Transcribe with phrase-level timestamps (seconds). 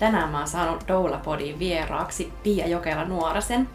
[0.00, 3.68] Tänään mä oon saanut Doula-podin vieraaksi Pia Jokela Nuorasen.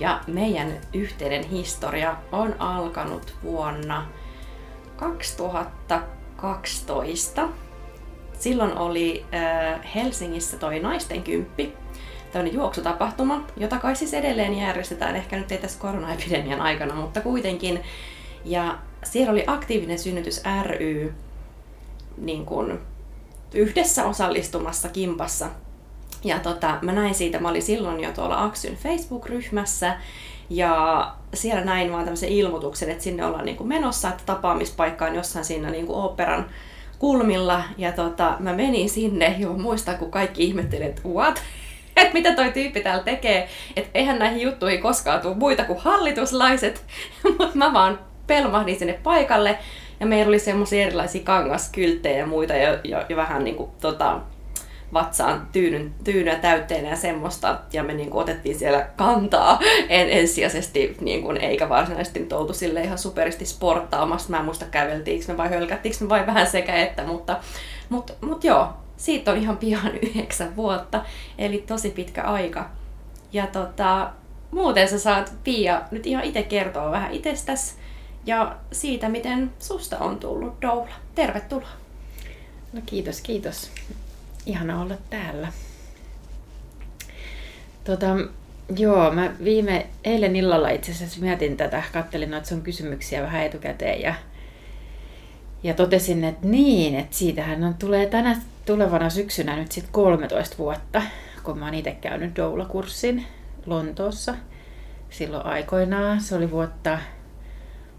[0.00, 4.06] Ja meidän yhteinen historia on alkanut vuonna
[4.96, 7.48] 2012.
[8.38, 11.72] Silloin oli äh, Helsingissä toi naisten kymppi,
[12.32, 17.80] tämmöinen juoksutapahtuma, jota kai siis edelleen järjestetään, ehkä nyt ei tässä koronaepidemian aikana, mutta kuitenkin.
[18.44, 21.14] Ja siellä oli aktiivinen synnytys ry
[22.16, 22.78] niin kuin
[23.54, 25.50] yhdessä osallistumassa kimpassa
[26.24, 29.96] ja tota, mä näin siitä, mä olin silloin jo tuolla Aksyn Facebook-ryhmässä,
[30.50, 35.14] ja siellä näin vaan tämmöisen ilmoituksen, että sinne ollaan niin kuin menossa, että tapaamispaikka on
[35.14, 36.46] jossain siinä niin kuin operan
[36.98, 37.62] kulmilla.
[37.78, 41.42] Ja tota, mä menin sinne, jo muistan, kun kaikki ihmettelivät, että what?
[41.96, 46.84] että mitä toi tyyppi täällä tekee, että eihän näihin juttuihin koskaan tule muita kuin hallituslaiset,
[47.38, 49.58] mutta mä vaan pelmahdin sinne paikalle,
[50.00, 54.20] ja meillä oli semmoisia erilaisia kangaskylttejä ja muita, ja, ja, ja vähän niin kuin, tota,
[54.92, 57.60] vatsaan tyynyn, tyynyä täytteenä ja semmoista.
[57.72, 62.82] Ja me niin otettiin siellä kantaa en, ensisijaisesti, niin kuin, eikä varsinaisesti nyt oltu sille
[62.82, 64.30] ihan superisti sporttaamassa.
[64.30, 67.40] Mä en muista käveltiinkö me vai hölkättiinkö me vai vähän sekä että, mutta,
[67.88, 71.04] mutta, mutta joo, siitä on ihan pian yhdeksän vuotta,
[71.38, 72.70] eli tosi pitkä aika.
[73.32, 74.10] Ja tota,
[74.50, 77.74] muuten sä saat Pia nyt ihan itse kertoa vähän itsestäsi
[78.26, 80.94] ja siitä, miten susta on tullut doula.
[81.14, 81.68] Tervetuloa!
[82.72, 83.70] No kiitos, kiitos.
[84.46, 85.52] Ihana olla täällä.
[87.84, 88.06] Tota,
[88.76, 94.00] joo, mä viime eilen illalla itse asiassa mietin tätä, kattelin noita sun kysymyksiä vähän etukäteen
[94.00, 94.14] ja,
[95.62, 98.36] ja totesin, että niin, että siitähän on, tulee tänä
[98.66, 101.02] tulevana syksynä nyt sitten 13 vuotta,
[101.42, 103.26] kun mä oon itse käynyt doula-kurssin
[103.66, 104.34] Lontoossa
[105.10, 106.20] silloin aikoinaan.
[106.20, 106.98] Se oli vuotta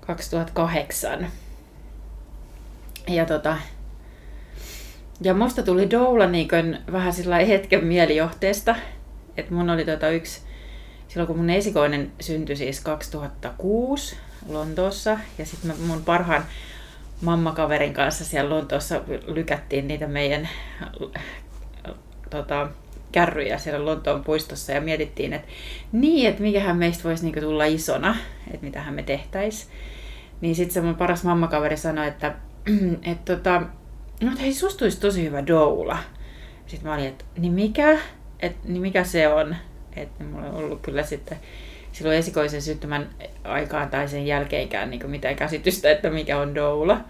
[0.01, 1.27] 2008.
[3.07, 3.57] Ja tota,
[5.23, 8.75] ja musta tuli doula niin vähän sillä hetken mielijohteesta.
[9.37, 10.41] Että mun oli tota yksi,
[11.07, 14.17] silloin kun mun esikoinen syntyi siis 2006
[14.49, 15.19] Lontoossa.
[15.37, 16.43] Ja sitten mun parhaan
[17.21, 20.49] mammakaverin kanssa siellä Lontoossa lykättiin niitä meidän
[22.29, 22.67] tota,
[23.11, 25.47] kärryjä siellä Lontoon puistossa ja mietittiin, että
[25.91, 28.15] niin, että mikähän meistä voisi niinku tulla isona,
[28.47, 29.69] että mitähän me tehtäis.
[30.41, 32.35] Niin sitten se mun paras mammakaveri sanoi, että,
[33.11, 33.61] että tota,
[34.23, 35.97] no hei, susta tulisi tosi hyvä doula.
[36.67, 37.99] Sitten mä olin, että niin mikä?
[38.39, 39.55] Et, niin mikä se on?
[39.95, 41.37] Että mulla on ollut kyllä sitten
[41.91, 43.09] silloin esikoisen syttymän
[43.43, 47.01] aikaan tai sen jälkeenkään niin mitään käsitystä, että mikä on doula.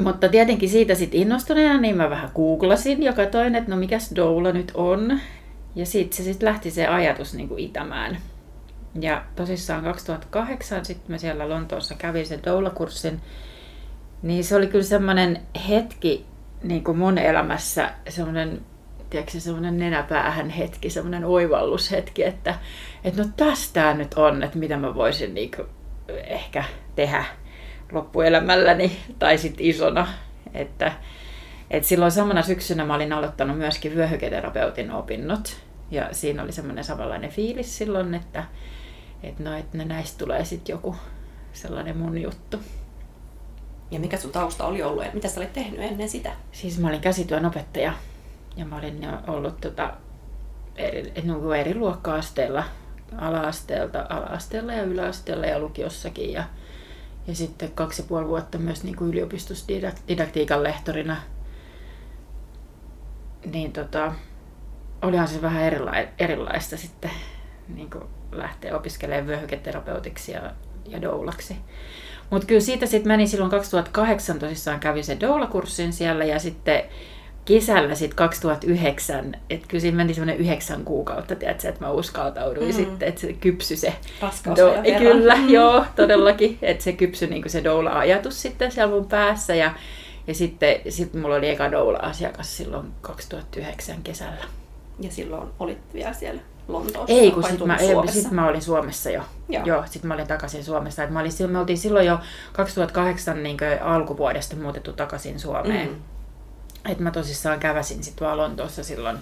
[0.00, 4.52] Mutta tietenkin siitä sitten innostuneena, niin mä vähän googlasin ja katsoin, että no mikäs doula
[4.52, 5.20] nyt on.
[5.74, 8.18] Ja sitten se sitten lähti se ajatus niin kuin itämään.
[9.00, 13.20] Ja tosissaan 2008 sitten mä siellä Lontoossa kävin sen doula-kurssin
[14.22, 16.26] niin se oli kyllä semmoinen hetki
[16.62, 18.60] niin kuin mun elämässä, semmoinen
[19.10, 22.54] tiedätkö, semmoinen nenäpäähän hetki, semmoinen oivallushetki, että,
[23.04, 25.68] että no tästä nyt on, että mitä mä voisin niin kuin
[26.08, 26.64] ehkä
[26.94, 27.24] tehdä
[27.92, 30.06] loppuelämälläni tai sitten isona.
[30.54, 30.92] Että,
[31.70, 35.56] että silloin samana syksynä mä olin aloittanut myöskin vyöhyketerapeutin opinnot.
[35.90, 38.44] Ja siinä oli semmoinen samanlainen fiilis silloin, että,
[39.22, 40.96] että no, että näistä tulee sitten joku
[41.52, 42.60] sellainen mun juttu.
[43.90, 46.32] Ja mikä sun tausta oli ollut ja mitä sä olit tehnyt ennen sitä?
[46.52, 47.92] Siis mä olin käsityön opettaja
[48.56, 49.94] ja mä olin ollut tota,
[50.76, 52.64] eri, no, eri luokka-asteella,
[53.18, 56.32] ala-asteelta, ala-asteella ja yläasteella ja lukiossakin.
[56.32, 56.44] Ja,
[57.26, 61.16] ja sitten kaksi ja puoli vuotta myös niin kuin yliopistusdidaktiikan lehtorina.
[63.52, 64.12] Niin tota,
[65.02, 67.10] olihan se vähän erila- erilaista sitten
[67.68, 70.52] niin kuin lähteä opiskelemaan vyöhyketerapeutiksi ja,
[70.86, 71.56] ja doulaksi.
[72.30, 76.82] Mutta kyllä siitä sitten meni silloin 2008 tosissaan kävin sen doula-kurssin siellä ja sitten
[77.44, 82.72] kesällä sitten 2009, että kyllä siinä meni semmoinen yhdeksän kuukautta, tiedätkö, että mä uskaltauduin mm.
[82.72, 83.92] sitten, että se kypsy se...
[84.56, 85.48] do- Kyllä, mm.
[85.48, 89.74] joo, todellakin, että se kypsy niin se doula-ajatus sitten siellä mun päässä ja,
[90.26, 94.44] ja sitten sit mulla oli eka doula-asiakas silloin 2009 kesällä.
[95.00, 97.14] Ja silloin olit vielä siellä Lontoossa?
[97.14, 97.78] Ei, kun sitten mä,
[98.10, 99.22] sit mä olin Suomessa jo.
[99.48, 99.64] Joo.
[99.64, 101.02] Joo sit mä olin takaisin Suomessa.
[101.02, 102.18] Et mä olin, me oltiin silloin jo
[102.52, 105.88] 2008 niin alkuvuodesta muutettu takaisin Suomeen.
[105.88, 105.96] Mm.
[106.90, 109.18] Et mä tosissaan käväsin sitten vaan Lontoossa silloin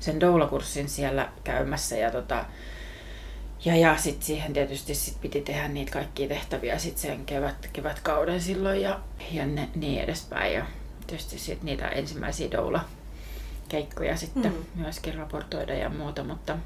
[0.00, 1.96] sen doula-kurssin siellä käymässä.
[1.96, 2.44] Ja tota,
[3.64, 8.40] Ja, ja sitten siihen tietysti sit piti tehdä niitä kaikkia tehtäviä sit sen kevät, kevätkauden
[8.40, 9.00] silloin ja,
[9.32, 10.54] ja ne, niin edespäin.
[10.54, 10.66] Ja
[11.06, 12.80] tietysti sit niitä ensimmäisiä doula
[13.68, 14.82] keikkoja sitten mm.
[14.82, 16.56] myöskin raportoida ja muuta, mutta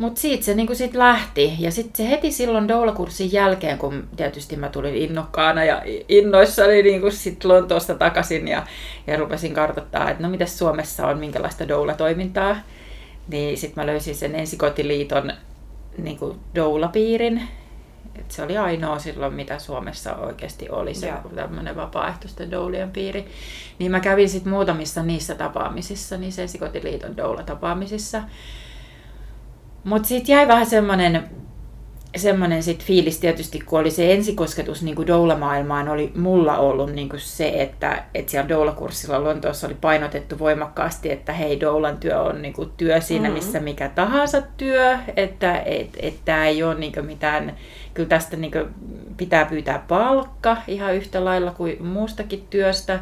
[0.00, 1.54] mutta siitä se niinku sit lähti.
[1.58, 7.10] Ja sitten se heti silloin doula-kurssin jälkeen, kun tietysti mä tulin innokkaana ja innoissani niinku
[7.10, 8.66] sit Lontoosta takaisin ja,
[9.06, 12.56] ja rupesin kartoittaa, että no mitä Suomessa on, minkälaista doula-toimintaa.
[13.28, 15.32] Niin sitten mä löysin sen Ensikotiliiton
[15.98, 17.42] niinku doula-piirin.
[18.18, 23.26] Et se oli ainoa silloin, mitä Suomessa oikeasti oli, se tämmöinen vapaaehtoisten doulien piiri.
[23.78, 28.22] Niin mä kävin sitten muutamissa niissä tapaamisissa, niissä Ensikotiliiton doula-tapaamisissa.
[29.84, 31.30] Mutta sitten jäi vähän semmoinen
[32.16, 37.48] semmoinen sit fiilis tietysti, kun oli se ensikosketus niin doula-maailmaan, oli mulla ollut niin se,
[37.48, 43.00] että, että siellä doula-kurssilla Lontoossa oli painotettu voimakkaasti, että hei, doulan työ on niin työ
[43.00, 43.34] siinä mm-hmm.
[43.34, 47.56] missä mikä tahansa työ, että et, et tämä ei ole niin mitään,
[47.94, 48.52] kyllä tästä niin
[49.16, 53.00] pitää pyytää palkka ihan yhtä lailla kuin muustakin työstä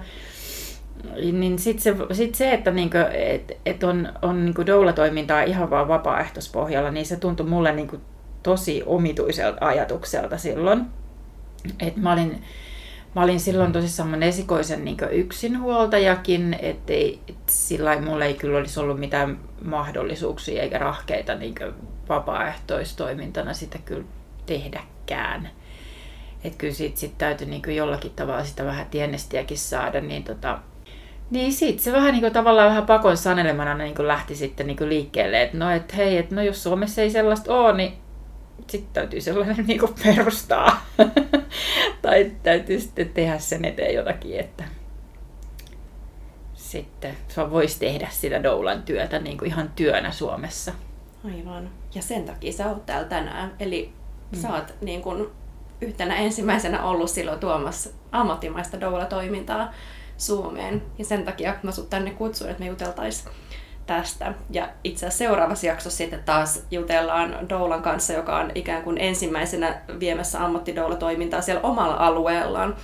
[1.32, 5.88] niin sitten se, sit se, että niinku, et, et on, on niinku doula-toimintaa ihan vaan
[5.88, 8.00] vapaaehtoispohjalla, niin se tuntui mulle niinku
[8.42, 10.86] tosi omituiselta ajatukselta silloin.
[11.80, 12.42] Et mä, olin,
[13.14, 16.92] mä olin silloin tosissaan esikoisen niinku yksinhuoltajakin, että
[17.28, 21.64] et sillä mulla ei kyllä olisi ollut mitään mahdollisuuksia eikä rahkeita niinku
[22.08, 24.04] vapaaehtoistoimintana sitä kyllä
[24.46, 25.50] tehdäkään.
[26.44, 30.58] Että kyllä siitä sit täytyy niinku jollakin tavalla sitä vähän tienestiäkin saada, niin tota,
[31.30, 34.76] niin sit se vähän niin kuin, tavallaan vähän pakon sanelemana niin kuin lähti sitten niin
[34.76, 37.92] kuin liikkeelle, että no et hei, että no jos Suomessa ei sellaista ole, niin
[38.66, 40.86] sitten täytyy sellainen niin kuin perustaa.
[42.02, 44.64] tai täytyy sitten tehdä sen eteen jotakin, että
[46.54, 47.16] sitten
[47.50, 50.72] voisi tehdä sitä doulan työtä niin kuin ihan työnä Suomessa.
[51.24, 51.70] Aivan.
[51.94, 53.52] Ja sen takia sä oot täällä tänään.
[53.60, 53.92] Eli
[54.32, 54.40] mm.
[54.40, 55.28] sä oot niin kuin
[55.80, 59.72] yhtenä ensimmäisenä ollut silloin tuomassa ammattimaista doula-toimintaa
[60.18, 60.82] Suomeen.
[60.98, 63.32] Ja sen takia mä sut tänne kutsuin, että me juteltaisiin
[63.86, 64.34] tästä.
[64.50, 69.80] Ja itse asiassa seuraavassa jaksossa sitten taas jutellaan Doulan kanssa, joka on ikään kuin ensimmäisenä
[70.00, 72.76] viemässä ammattidoula-toimintaa siellä omalla alueellaan.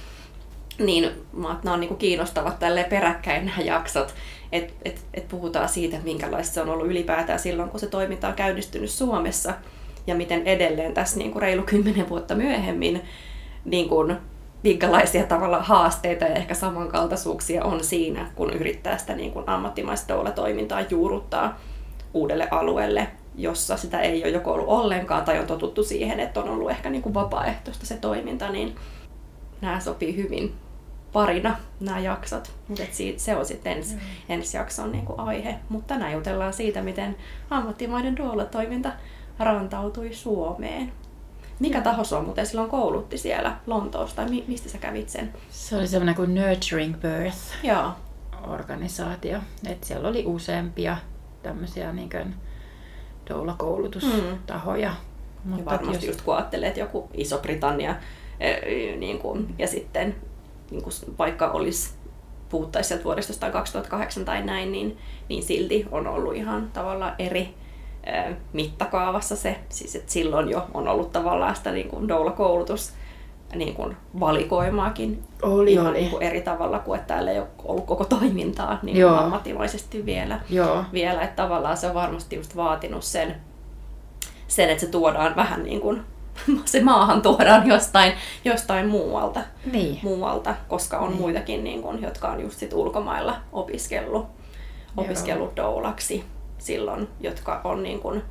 [0.79, 4.15] Niin mä nämä on niin kiinnostavat tälle peräkkäin nämä jaksot,
[4.53, 8.35] että et, et puhutaan siitä, minkälaista se on ollut ylipäätään silloin, kun se toiminta on
[8.35, 9.55] käynnistynyt Suomessa
[10.07, 13.03] ja miten edelleen tässä niin kuin reilu kymmenen vuotta myöhemmin
[13.65, 14.17] niin kuin
[14.65, 20.81] minkälaisia tavalla haasteita ja ehkä samankaltaisuuksia on siinä, kun yrittää sitä niin kuin ammattimaista doula-toimintaa
[20.81, 21.59] juuruttaa
[22.15, 26.49] uudelle alueelle, jossa sitä ei ole joko ollut ollenkaan tai on totuttu siihen, että on
[26.49, 28.75] ollut ehkä niin kuin vapaaehtoista se toiminta, niin
[29.61, 30.55] nämä sopii hyvin
[31.13, 32.53] parina nämä jaksot.
[32.69, 32.83] Mutta
[33.17, 34.01] se on sitten ens, mm.
[34.29, 35.55] ensi jakson niin kuin aihe.
[35.69, 37.17] Mutta tänään jutellaan siitä, miten
[37.51, 38.93] ammattimainen doula-toiminta
[39.39, 40.93] rantautui Suomeen.
[41.61, 45.33] Mikä taho sua muuten silloin koulutti siellä Lontoossa, tai mi- mistä sä kävit sen?
[45.51, 47.93] Se oli semmoinen kuin Nurturing Birth Joo.
[48.49, 49.39] organisaatio.
[49.67, 50.97] Et siellä oli useampia
[51.43, 52.11] tämmöisiä niin
[53.31, 54.91] doula-koulutustahoja.
[54.91, 55.51] Mm.
[55.51, 56.15] Mutta ja varmasti jos...
[56.15, 57.95] just kun ajattelee, että joku Iso-Britannia
[58.41, 60.17] e, niin kuin, ja sitten
[60.71, 61.95] niin kuin, vaikka olisi
[62.49, 67.55] puhuttaisiin sieltä vuodesta 2008 tai näin, niin, niin silti on ollut ihan tavallaan eri
[68.53, 72.93] mittakaavassa se, siis että silloin jo on ollut tavallaan sitä niin kuin doula-koulutus
[73.55, 75.99] niin kuin valikoimaakin oli, ihan oli.
[75.99, 80.07] Niin kuin eri tavalla kuin että täällä ei ole ollut koko toimintaa niin kuin ammattimaisesti
[80.07, 80.85] vielä, Joo.
[80.93, 81.23] vielä.
[81.23, 83.37] Että tavallaan se on varmasti just vaatinut sen,
[84.49, 86.03] sen että se tuodaan vähän niin kuin
[86.65, 88.13] se maahan tuodaan jostain,
[88.45, 89.41] jostain muualta,
[89.73, 89.99] niin.
[90.03, 91.21] muualta, koska on niin.
[91.21, 94.27] muitakin, niin kuin, jotka on just sit ulkomailla opiskellut,
[94.97, 96.25] opiskellut doulaksi
[96.65, 98.23] silloin, jotka on niin kuin,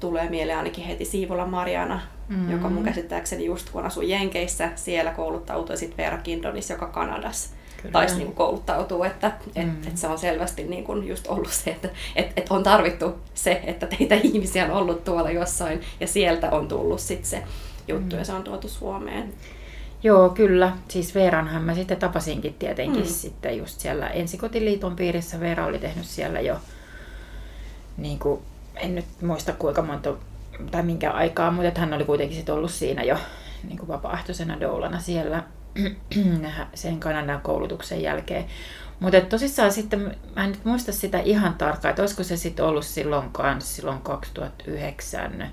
[0.00, 2.50] tulee mieleen ainakin heti Siivola Mariana, mm-hmm.
[2.50, 7.56] joka mun käsittääkseni just kun asui Jenkeissä, siellä kouluttautui sitten Vera Kindonissa, joka Kanadassa
[7.92, 9.62] taisi niin kouluttautua, että mm.
[9.62, 13.14] et, et se on selvästi niin kuin just ollut se, että et, et on tarvittu
[13.34, 17.42] se, että teitä ihmisiä on ollut tuolla jossain ja sieltä on tullut sitten se
[17.88, 18.18] juttu mm.
[18.18, 19.34] ja se on tuotu Suomeen.
[20.02, 20.72] Joo, kyllä.
[20.88, 23.08] Siis Veeranhan mä sitten tapasinkin tietenkin mm.
[23.08, 25.40] sitten just siellä Ensikotiliiton piirissä.
[25.40, 26.56] Veera oli tehnyt siellä jo
[27.96, 28.42] niin kuin,
[28.74, 30.14] en nyt muista kuinka monta
[30.70, 33.16] tai minkä aikaa, mutta hän oli kuitenkin sit ollut siinä jo
[33.64, 35.42] niin kuin vapaaehtoisena doulana siellä
[36.74, 38.44] sen Kanadan koulutuksen jälkeen.
[39.00, 42.84] Mutta tosissaan sitten, mä en nyt muista sitä ihan tarkkaan, että olisiko se sitten ollut
[42.84, 45.50] silloin kanssa, silloin 2009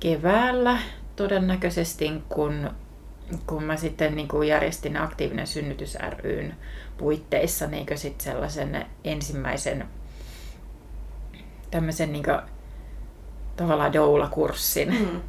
[0.00, 0.78] keväällä
[1.16, 2.70] todennäköisesti, kun,
[3.46, 6.54] kun mä sitten niin kuin järjestin aktiivinen synnytys ryn
[6.98, 9.88] puitteissa niin sitten sellaisen ensimmäisen
[11.70, 12.24] tämmöisen niin
[13.56, 14.90] tavallaan doula-kurssin.
[14.98, 15.20] Mm.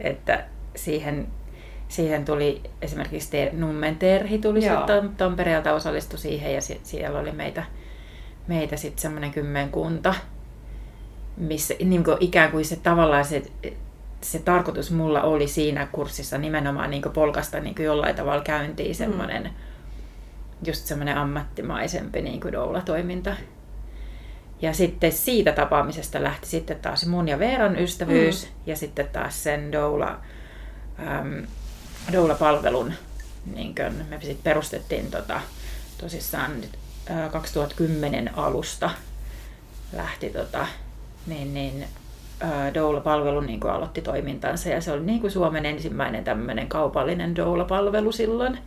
[0.00, 0.44] Että
[0.76, 1.28] siihen,
[1.88, 7.32] siihen tuli esimerkiksi te, Nummen Terhi tuli sieltä Tampereelta osallistui siihen ja si, siellä oli
[7.32, 7.64] meitä,
[8.46, 10.14] meitä sitten semmoinen kymmenkunta,
[11.36, 13.42] missä niin kuin ikään kuin se tavallaan se,
[14.20, 18.94] se tarkoitus mulla oli siinä kurssissa nimenomaan niin kuin polkasta niin kuin jollain tavalla käyntiin
[18.94, 19.50] semmoinen, mm.
[20.66, 23.36] just semmoinen ammattimaisempi niin kuin doula-toiminta.
[24.62, 28.50] Ja sitten siitä tapaamisesta lähti sitten taas mun ja Veeran ystävyys mm.
[28.66, 30.18] ja sitten taas sen doula,
[31.06, 31.46] äm,
[32.12, 32.92] doula-palvelun,
[33.54, 35.40] niin kuin me sitten perustettiin tota,
[35.98, 36.52] tosissaan
[37.10, 38.90] ää, 2010 alusta
[39.92, 40.66] lähti tota,
[41.26, 41.84] niin, niin,
[42.40, 47.36] ää, doula-palvelu niin kuin aloitti toimintansa ja se oli niin kuin Suomen ensimmäinen tämmöinen kaupallinen
[47.36, 48.58] doula-palvelu silloin.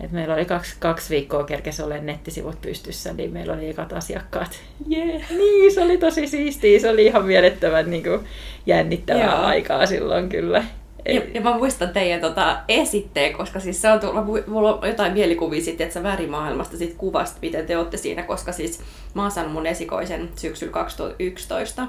[0.00, 4.50] Et meillä oli kaksi, kaksi viikkoa kerkes olemaan nettisivut pystyssä, niin meillä oli ekat asiakkaat.
[4.92, 5.30] Yeah.
[5.30, 6.80] Niin, se oli tosi siistiä.
[6.80, 8.20] Se oli ihan mielettömän niin kuin,
[8.66, 9.44] jännittävää Joo.
[9.44, 10.64] aikaa silloin kyllä.
[11.08, 15.12] Ja, ja mä muistan teidän tota, esitteen, koska siis se on tullut, mulla on jotain
[15.12, 18.80] mielikuvia sitten, että sä värimaailmasta sit kuvasta, miten te olette siinä, koska siis
[19.14, 21.88] mä oon saanut mun esikoisen syksyllä 2011.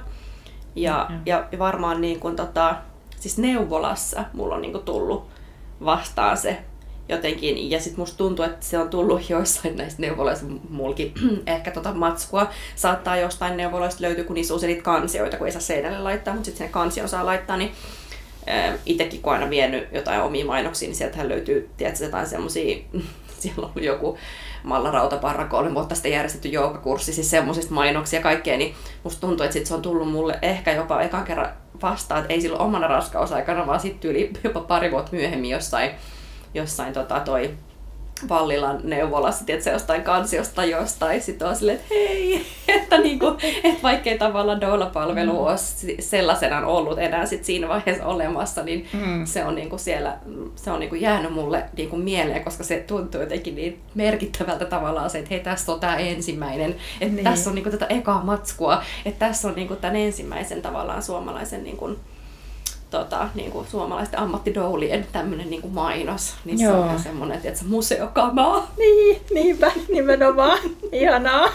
[0.76, 2.76] Ja, Mm, ja, ja varmaan niin kuin, tota,
[3.20, 5.28] siis neuvolassa mulla on niin kuin, tullut
[5.86, 6.58] vastaan se
[7.12, 7.70] jotenkin.
[7.70, 11.14] Ja sitten musta tuntuu, että se on tullut joissain näistä neuvoloista mulki
[11.48, 12.50] ehkä tota matskua.
[12.76, 16.58] Saattaa jostain neuvoloista löytyä, kun niissä niitä kansioita, kun ei saa seinälle laittaa, mutta sitten
[16.58, 17.72] sinne kansioon saa laittaa, niin
[18.86, 22.78] itsekin kun aina vienyt jotain omia mainoksia, niin sieltähän löytyy tiedätkö, jotain semmosia,
[23.40, 24.18] siellä on joku
[24.64, 29.44] Malla Rautaparra kolme vuotta sitten järjestetty joogakurssi, siis semmoisista mainoksia ja kaikkea, niin musta tuntuu,
[29.44, 31.50] että sit se on tullut mulle ehkä jopa ekan kerran
[31.82, 35.92] vastaan, että ei silloin omana raskausaikana, vaan sitten yli jopa pari vuotta myöhemmin jossain,
[36.54, 37.58] jossain tota toi
[38.30, 43.26] Vallilan neuvolassa, tiedätkö, jostain kansiosta tai jostain, sitten on silleen, että hei, että, niinku,
[43.64, 45.38] että vaikkei tavallaan doula-palvelu mm.
[45.38, 45.56] ole
[46.00, 49.26] sellaisenaan ollut enää sit siinä vaiheessa olemassa, niin mm.
[49.26, 50.18] se on niinku siellä,
[50.56, 55.20] se on niinku jäänyt mulle niinku mieleen, koska se tuntuu jotenkin niin merkittävältä tavallaan se,
[55.20, 57.24] että hei, tässä on tämä ensimmäinen, että niin.
[57.24, 61.96] tässä on niinku tätä ekaa matskua, että tässä on niinku tämän ensimmäisen tavallaan suomalaisen niinku,
[62.92, 66.72] tota, niin kuin suomalaisten ammattidoulien tämmöinen niin kuin mainos, niin Joo.
[66.72, 68.72] se on semmoinen, että se museokamaa.
[68.78, 70.60] Niin, niinpä, nimenomaan.
[70.92, 71.50] Ihanaa.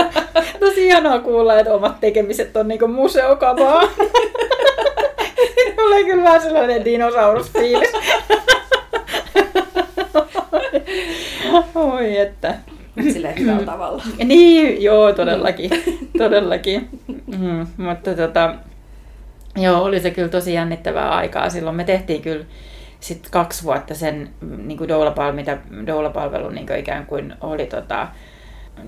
[0.60, 3.82] Tosi ihanaa kuulla, että omat tekemiset on niinku museokamaa.
[5.76, 7.92] Mulla kyllä vähän sellainen dinosaurusfiilis.
[11.74, 12.54] Oi että.
[13.38, 14.02] Hyvällä tavalla.
[14.24, 15.70] Niin, joo, todellakin.
[16.18, 16.88] todellakin.
[17.26, 18.54] Mm, mutta tota,
[19.56, 21.50] Joo, oli se kyllä tosi jännittävää aikaa.
[21.50, 22.44] Silloin me tehtiin kyllä
[23.00, 28.08] sit kaksi vuotta sen niin kuin doula-palvelu, mitä doula-palvelu niin kuin ikään kuin oli tota,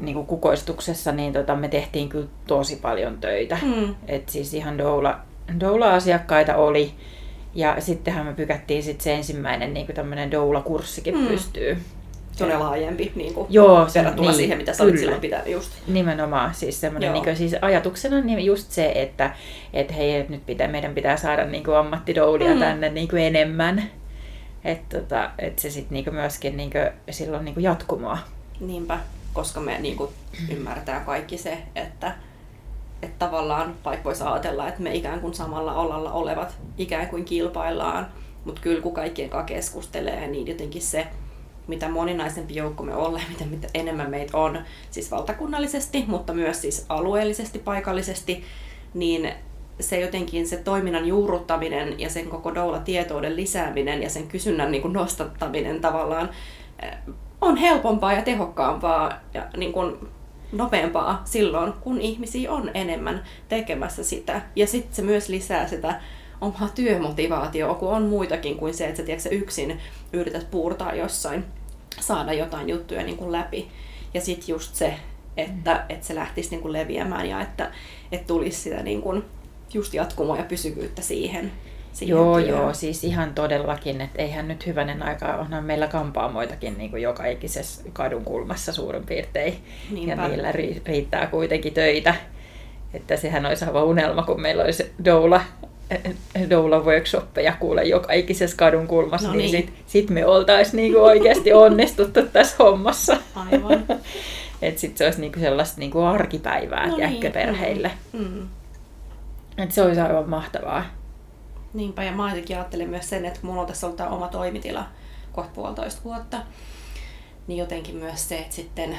[0.00, 3.58] niin kuin kukoistuksessa, niin tota, me tehtiin kyllä tosi paljon töitä.
[3.62, 3.94] Mm.
[4.08, 5.18] Et siis ihan doula,
[5.60, 6.94] doula-asiakkaita oli.
[7.54, 11.26] Ja sittenhän me pykättiin sit se ensimmäinen niin tämmöinen doula-kurssikin mm.
[11.26, 11.78] pystyy.
[12.38, 15.72] Tuonne laajempi niin kuin, Joo, verrattuna niin, siihen, mitä sä olit silloin pitänyt just.
[15.86, 16.54] Nimenomaan.
[16.54, 19.34] Siis, semmoinen, niin kuin, siis ajatuksena niin just se, että
[19.72, 22.60] et hei, et nyt pitää, meidän pitää saada niin kuin ammattidoulia mm.
[22.60, 23.82] tänne niin kuin enemmän.
[24.64, 28.18] Että tota, et se sitten niin myöskin niin kuin, silloin niin kuin jatkumoa.
[28.60, 28.98] Niinpä,
[29.32, 30.10] koska me niin kuin,
[30.50, 32.14] ymmärtää kaikki se, että
[33.02, 38.06] että tavallaan vaikka voisi ajatella, että me ikään kuin samalla olalla olevat ikään kuin kilpaillaan,
[38.44, 41.06] mutta kyllä kun kaikkien kanssa keskustelee, niin jotenkin se,
[41.68, 44.58] mitä moninaisempi joukko me ollaan, mitä, mitä enemmän meitä on,
[44.90, 48.44] siis valtakunnallisesti, mutta myös siis alueellisesti, paikallisesti,
[48.94, 49.32] niin
[49.80, 54.92] se jotenkin se toiminnan juurruttaminen ja sen koko doula-tietouden lisääminen ja sen kysynnän niin kuin
[54.92, 56.30] nostattaminen tavallaan
[57.40, 59.96] on helpompaa ja tehokkaampaa ja niin kuin
[60.52, 64.42] nopeampaa silloin, kun ihmisiä on enemmän tekemässä sitä.
[64.56, 66.00] Ja sitten se myös lisää sitä
[66.40, 69.80] omaa työmotivaatioa, kun on muitakin kuin se, että sä, tiedätkö, sä yksin
[70.12, 71.44] yrität puurtaa jossain,
[72.00, 73.68] saada jotain juttuja niin kuin läpi.
[74.14, 74.94] Ja sitten just se,
[75.36, 75.80] että, mm.
[75.88, 77.70] että se lähtisi niin kuin leviämään ja että,
[78.12, 79.24] että tulisi sitä niin kuin
[79.74, 81.52] just jatkumoa ja pysyvyyttä siihen.
[81.92, 82.60] siihen joo, työhön.
[82.60, 87.26] joo, siis ihan todellakin, että eihän nyt hyvänen aika, onhan meillä kampaamoitakin niin kuin joka
[87.26, 89.54] ikisessä kadun kulmassa suurin piirtein.
[89.90, 90.22] Niinpä.
[90.22, 90.52] Ja niillä
[90.86, 92.14] riittää kuitenkin töitä.
[92.94, 95.40] Että sehän olisi aivan unelma, kun meillä olisi doula
[96.50, 100.98] doula workshoppeja kuule joka ikisessä kadun kulmassa, no niin, niin sit, sit me oltaisiin niinku
[100.98, 103.16] oikeasti onnistuttu tässä hommassa.
[103.34, 103.84] Aivan.
[104.62, 107.90] että sit se olisi niinku sellaista niinku arkipäivää no niin, perheille.
[108.12, 108.48] Mm.
[109.58, 110.84] Et se olisi aivan mahtavaa.
[111.74, 114.84] Niinpä, ja mä jotenkin ajattelen myös sen, että mulla on tässä ollut tämä oma toimitila
[115.32, 116.42] kohta puolitoista vuotta,
[117.46, 118.98] niin jotenkin myös se, että sitten,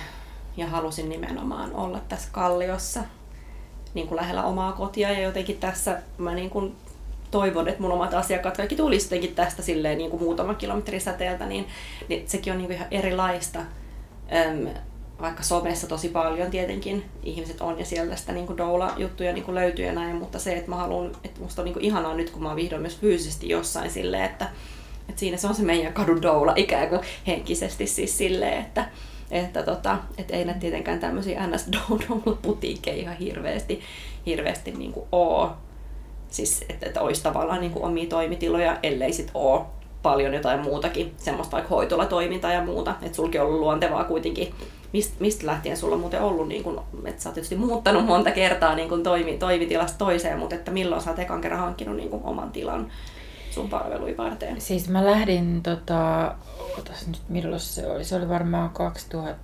[0.58, 3.04] ja halusin nimenomaan olla tässä Kalliossa,
[3.94, 6.76] niin kuin lähellä omaa kotia ja jotenkin tässä mä niin kuin
[7.32, 11.46] toivon, että mun omat asiakkaat kaikki tulisi jotenkin tästä silleen niin kuin muutama kilometri säteeltä,
[11.46, 11.68] niin,
[12.08, 13.60] niin sekin on niin kuin ihan erilaista.
[13.60, 14.68] Öm,
[15.22, 19.94] vaikka somessa tosi paljon tietenkin ihmiset on ja sieltä sitä niin doula-juttuja niin löytyy ja
[19.94, 22.56] näin, mutta se, että mä haluan, että musta on niin ihanaa nyt, kun mä oon
[22.56, 24.50] vihdoin myös fyysisesti jossain silleen, että,
[25.10, 28.86] että siinä se on se meidän kadun doula ikään kuin henkisesti siis silleen, että,
[29.32, 31.70] että, tota, että ei näitä tietenkään tämmöisiä ns
[32.42, 33.82] putiikkeja ihan hirveästi,
[34.26, 35.52] hirveästi niin oo.
[36.30, 39.66] Siis, että, että olisi tavallaan niin omia toimitiloja, ellei sit oo
[40.02, 42.96] paljon jotain muutakin, semmoista vaikka hoitolatoimintaa ja muuta.
[43.02, 44.54] Että sulki on ollut luontevaa kuitenkin
[44.94, 46.64] mistä, mistä lähtien sulla on muuten ollut, niin
[47.06, 51.10] että sä oot tietysti muuttanut monta kertaa niin toimi, toimitilasta toiseen, mutta että milloin sä
[51.10, 52.92] oot ekan kerran hankkinut niin oman tilan
[53.52, 54.62] sun palveluja varten?
[54.62, 56.36] Siis mä lähdin, tota,
[56.80, 59.36] otas nyt milloin se oli, se oli varmaan 2000,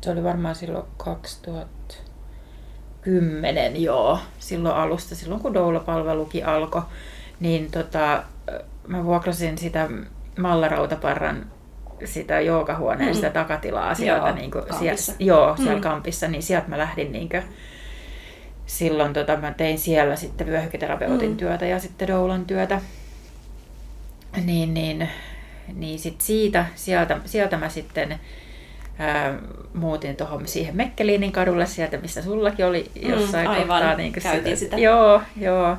[0.00, 6.82] se oli varmaan silloin 2010 joo, silloin alusta, silloin kun doula-palvelukin alkoi,
[7.40, 8.22] niin tota,
[8.86, 9.88] mä vuokrasin sitä
[10.38, 11.46] Mallarautaparran
[12.04, 13.14] sitä joogahuoneen, mm.
[13.14, 14.26] sitä takatilaa sieltä.
[14.26, 15.04] Joo, niin kuin, kampissa.
[15.04, 15.80] Siellä, joo, siellä mm.
[15.80, 17.42] kampissa, niin sieltä mä lähdin niin kuin,
[18.66, 21.36] silloin tota, mä tein siellä sitten vyöhyketerapeutin mm.
[21.36, 22.80] työtä ja sitten doulan työtä.
[24.44, 25.08] Niin, niin,
[25.74, 28.20] niin sit siitä, sieltä, sieltä mä sitten
[28.98, 29.38] ää,
[29.74, 33.82] muutin tuohon siihen Mekkeliinin kadulle sieltä, missä sullakin oli mm, jossain mm, aivan.
[33.82, 33.96] kohtaa.
[33.96, 34.56] Niin sitä.
[34.56, 34.76] sitä.
[34.76, 35.76] Joo, joo.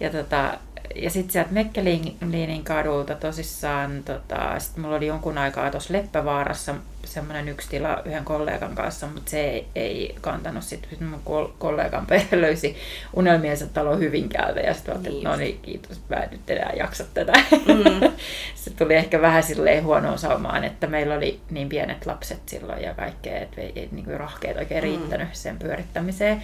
[0.00, 0.58] Ja tota,
[0.94, 7.48] ja sitten sieltä Mekkeliinin kadulta tosissaan, tota, sitten mulla oli jonkun aikaa tuossa Leppävaarassa semmoinen
[7.48, 10.90] yksi tila yhden kollegan kanssa, mutta se ei, ei kantanut sitten.
[10.90, 12.76] Sitten mun kollegan perhe löysi
[13.14, 15.16] unelmiensa talo Hyvinkäältä ja sitten niin.
[15.16, 17.32] että no niin, kiitos, mä en nyt enää jaksa tätä.
[17.50, 18.12] Mm.
[18.54, 22.94] se tuli ehkä vähän silleen huonoon saumaan, että meillä oli niin pienet lapset silloin ja
[22.94, 24.90] kaikkea, että ei, ei niin rahkeet oikein mm.
[24.90, 26.42] riittänyt sen pyörittämiseen.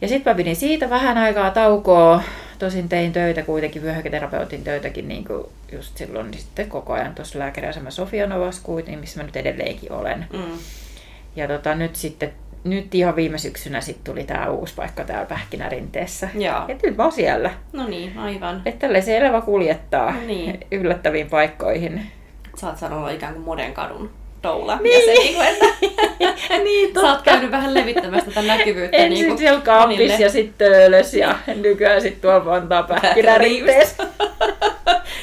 [0.00, 2.22] Ja sitten mä pidin siitä vähän aikaa taukoa.
[2.60, 7.38] Tosin tein töitä kuitenkin, vyöhyketerapeutin töitäkin niin kuin just silloin niin sitten koko ajan tuossa
[7.38, 10.26] lääkäriasema Sofia Novaskuitin, missä mä nyt edelleenkin olen.
[10.32, 10.58] Mm.
[11.36, 12.32] Ja tota, nyt sitten
[12.64, 16.28] nyt ihan viime syksynä sitten tuli tämä uusi paikka täällä Pähkinärinteessä.
[16.34, 16.64] Joo.
[16.68, 17.50] Ja nyt mä oon siellä.
[17.72, 18.62] No niin, aivan.
[18.64, 20.60] Että tälle se elävä kuljettaa niin.
[20.70, 22.06] yllättäviin paikkoihin.
[22.56, 24.10] Saat sanoa ikään kuin moden kadun
[24.42, 24.76] doula.
[24.76, 25.08] Niin.
[25.08, 27.08] Ja se, niin kuin, että niin, totta.
[27.08, 28.96] sä oot käynyt vähän levittämässä tätä näkyvyyttä.
[28.96, 34.06] Ensin niin kuin siellä kampis ja sitten töölös ja nykyään sitten tuolla Vantaa pähkinäriipeessä.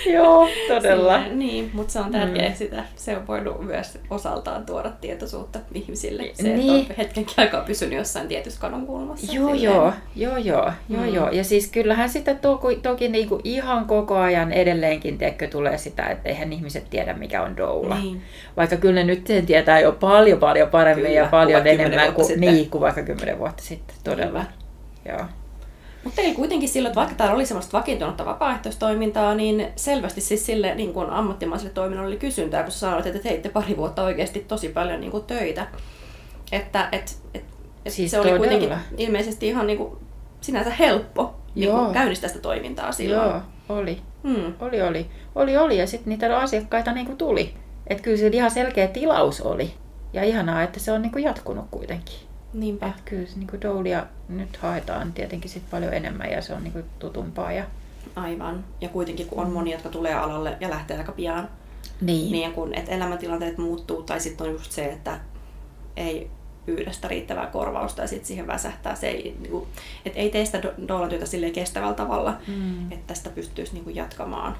[0.15, 1.23] Joo, todella.
[1.23, 2.55] Sille, niin, mutta se on tärkeää mm.
[2.55, 2.83] sitä.
[2.95, 6.23] Se on voinut myös osaltaan tuoda tietoisuutta ihmisille.
[6.33, 6.81] Se, niin.
[6.81, 9.33] että on hetkenkin aikaa pysynyt jossain tietyssä kulmassa.
[9.33, 11.13] Joo, joo, joo, joo, joo, mm.
[11.13, 11.29] joo.
[11.29, 16.29] Ja siis kyllähän sitä toki, toki niinku ihan koko ajan edelleenkin teekö tulee sitä, että
[16.29, 17.99] eihän ihmiset tiedä mikä on doula.
[17.99, 18.21] Niin.
[18.57, 22.39] Vaikka kyllä ne nyt sen tietää jo paljon paljon paremmin kyllä, ja paljon enemmän kuin,
[22.39, 23.95] niin, kuin vaikka kymmenen vuotta sitten.
[24.03, 24.45] Todella.
[25.05, 25.25] Joo.
[26.03, 30.75] Mutta teillä kuitenkin silloin, että vaikka täällä oli semmoista vakiintunutta vapaaehtoistoimintaa, niin selvästi siis sille
[30.75, 35.01] niin kuin ammattimaiselle toiminnalle oli kysyntää, kun sanoit, että teitte pari vuotta oikeasti tosi paljon
[35.01, 35.67] niin kuin töitä.
[36.51, 37.45] Että et, et,
[37.85, 39.97] et siis se oli kuitenkin ilmeisesti ihan niin kuin
[40.41, 43.29] sinänsä helppo niin kuin käynnistää sitä toimintaa silloin.
[43.29, 44.01] Joo, oli.
[44.23, 44.53] Hmm.
[44.59, 45.05] Oli, oli.
[45.35, 45.77] Oli, oli.
[45.77, 47.53] Ja sitten niitä asiakkaita niin kuin tuli.
[47.87, 49.73] Että kyllä se ihan selkeä tilaus oli.
[50.13, 52.26] Ja ihanaa, että se on niin kuin jatkunut kuitenkin.
[52.53, 52.87] Niinpä.
[52.87, 56.73] Et kyllä niin kuin doulia nyt haetaan tietenkin sit paljon enemmän ja se on niin
[56.73, 57.51] kuin tutumpaa.
[57.51, 57.65] Ja...
[58.15, 58.65] Aivan.
[58.81, 61.49] Ja kuitenkin kun on moni, jotka tulee alalle ja lähtee aika pian,
[62.01, 65.19] niin, niin kun, että elämäntilanteet muuttuu tai sitten on just se, että
[65.97, 66.29] ei
[66.65, 68.95] pyydä sitä riittävää korvausta ja sitten siihen väsähtää.
[68.95, 69.67] Se ei, niin kuin,
[70.05, 72.91] et ei tee sitä doula-työtä kestävällä tavalla, mm.
[72.91, 74.55] että tästä pystyisi niin kuin jatkamaan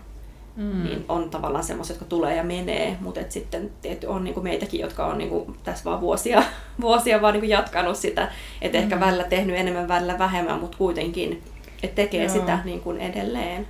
[0.57, 0.83] mm.
[0.83, 4.79] niin on tavallaan semmoiset, jotka tulee ja menee, mutta et sitten tietty on niinku meitäkin,
[4.79, 6.43] jotka on niinku tässä vaan vuosia,
[6.81, 8.83] vuosia vaan niinku jatkanut sitä, että mm.
[8.83, 11.43] ehkä välillä tehnyt enemmän, välillä vähemmän, mutta kuitenkin,
[11.83, 12.33] että tekee Joo.
[12.33, 13.67] sitä niinku edelleen.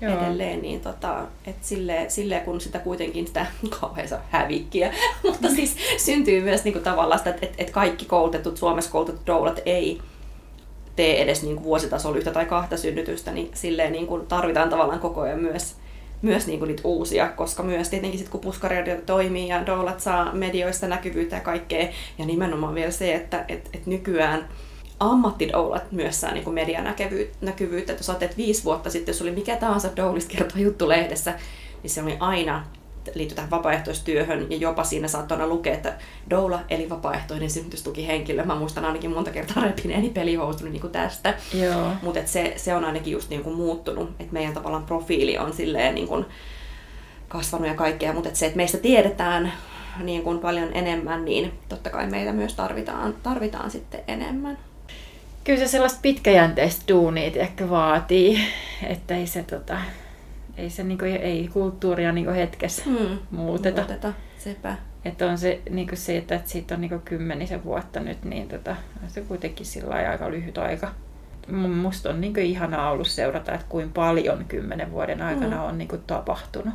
[0.00, 0.18] Joo.
[0.18, 3.46] edelleen, niin tota, et sille, sille, kun sitä kuitenkin sitä
[3.80, 4.92] kauheansa hävikkiä,
[5.24, 9.60] mutta siis syntyy myös niinku tavallaan sitä, että et, et kaikki koulutetut, Suomessa koulutetut doulat
[9.66, 10.00] ei
[10.96, 15.40] tee edes niinku vuositasolla yhtä tai kahta synnytystä, niin silleen niinku tarvitaan tavallaan koko ajan
[15.40, 15.76] myös
[16.24, 20.88] myös niinku niitä uusia, koska myös tietenkin sit, kun puskaradio toimii ja doulat saa medioista
[20.88, 24.48] näkyvyyttä ja kaikkea, ja nimenomaan vielä se, että et, et nykyään
[25.00, 27.92] ammattidoulat myös saa niin medianäkyvyyttä.
[27.92, 31.34] Että jos ajattelet viisi vuotta sitten, jos oli mikä tahansa doulista kertova juttu lehdessä,
[31.82, 32.64] niin se oli aina
[33.14, 35.94] liittyy tähän vapaaehtoistyöhön ja jopa siinä saattoi aina lukea, että
[36.30, 38.44] doula eli vapaaehtoinen synnytystukihenkilö.
[38.44, 41.34] Mä muistan ainakin monta kertaa repineeni pelihousuni niin kuin tästä.
[42.02, 45.94] Mutta se, se on ainakin just niin kuin muuttunut, että meidän tavallaan profiili on silleen
[45.94, 46.24] niin kuin
[47.28, 49.52] kasvanut ja kaikkea, mutta se, että meistä tiedetään
[50.02, 54.58] niin kuin paljon enemmän, niin totta kai meitä myös tarvitaan, tarvitaan sitten enemmän.
[55.44, 58.40] kyllä se sellaista pitkäjänteistä duunia ehkä vaatii,
[58.82, 59.76] että ei se, tota,
[60.56, 63.18] ei, se niinku, ei kulttuuria niinku hetkessä Hmm.
[63.30, 63.80] muuteta.
[63.80, 64.76] Muuteta, sepä.
[65.04, 69.10] Että on se, niinku se, että siitä on niinku kymmenisen vuotta nyt, niin tota, on
[69.10, 70.90] se kuitenkin sillä aika lyhyt aika.
[71.48, 75.62] Mu- Musta on niinku ihanaa ollut seurata, että kuinka paljon kymmenen vuoden aikana Mm.
[75.64, 76.74] on niinku tapahtunut.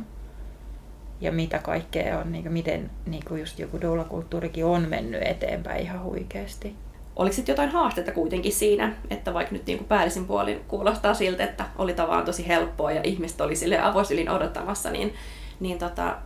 [1.20, 6.74] Ja mitä kaikkea on, niinku, miten niinku just joku doulakulttuurikin on mennyt eteenpäin ihan huikeasti.
[7.20, 11.64] Oliko sitten jotain haasteita kuitenkin siinä, että vaikka nyt niin päällisin puolin kuulostaa siltä, että
[11.78, 15.14] oli tavallaan tosi helppoa ja ihmiset oli sille avosylin odottamassa, niin,
[15.60, 16.16] niin tota,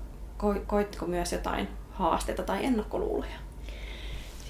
[0.42, 3.36] ko- koittiko myös jotain haasteita tai ennakkoluuloja?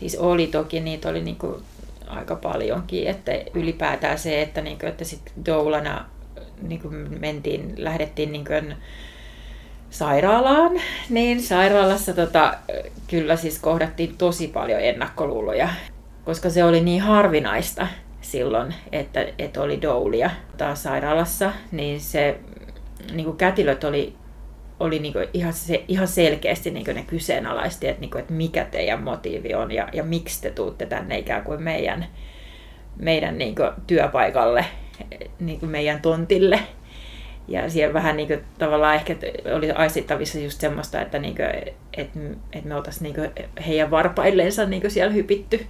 [0.00, 1.62] Siis oli toki, niitä oli niinku
[2.06, 6.04] aika paljonkin, että ylipäätään se, että, niinku, että sit doulana
[6.62, 6.88] niinku
[7.20, 8.52] mentiin, lähdettiin niinku
[9.90, 10.72] sairaalaan,
[11.10, 12.54] niin sairaalassa tota,
[13.06, 15.68] kyllä siis kohdattiin tosi paljon ennakkoluuloja,
[16.24, 17.86] koska se oli niin harvinaista
[18.20, 22.38] silloin, että, että oli doulia taas sairaalassa, niin se
[23.12, 24.14] niin kuin kätilöt oli,
[24.80, 28.32] oli niin kuin ihan, se, ihan selkeästi niin kuin ne kyseenalaisti, että, niin kuin, että
[28.32, 32.06] mikä teidän motiivi on ja, ja miksi te tuutte tänne ikään kuin meidän,
[32.96, 34.64] meidän niin kuin työpaikalle,
[35.40, 36.60] niin kuin meidän tontille.
[37.48, 39.16] Ja siellä vähän niin kuin, tavallaan ehkä
[39.56, 41.46] oli aistittavissa just semmoista, että, niin kuin,
[41.92, 42.18] että,
[42.52, 43.30] että me oltaisiin niin kuin
[43.66, 45.66] heidän varpaillensa niin kuin siellä hypitty,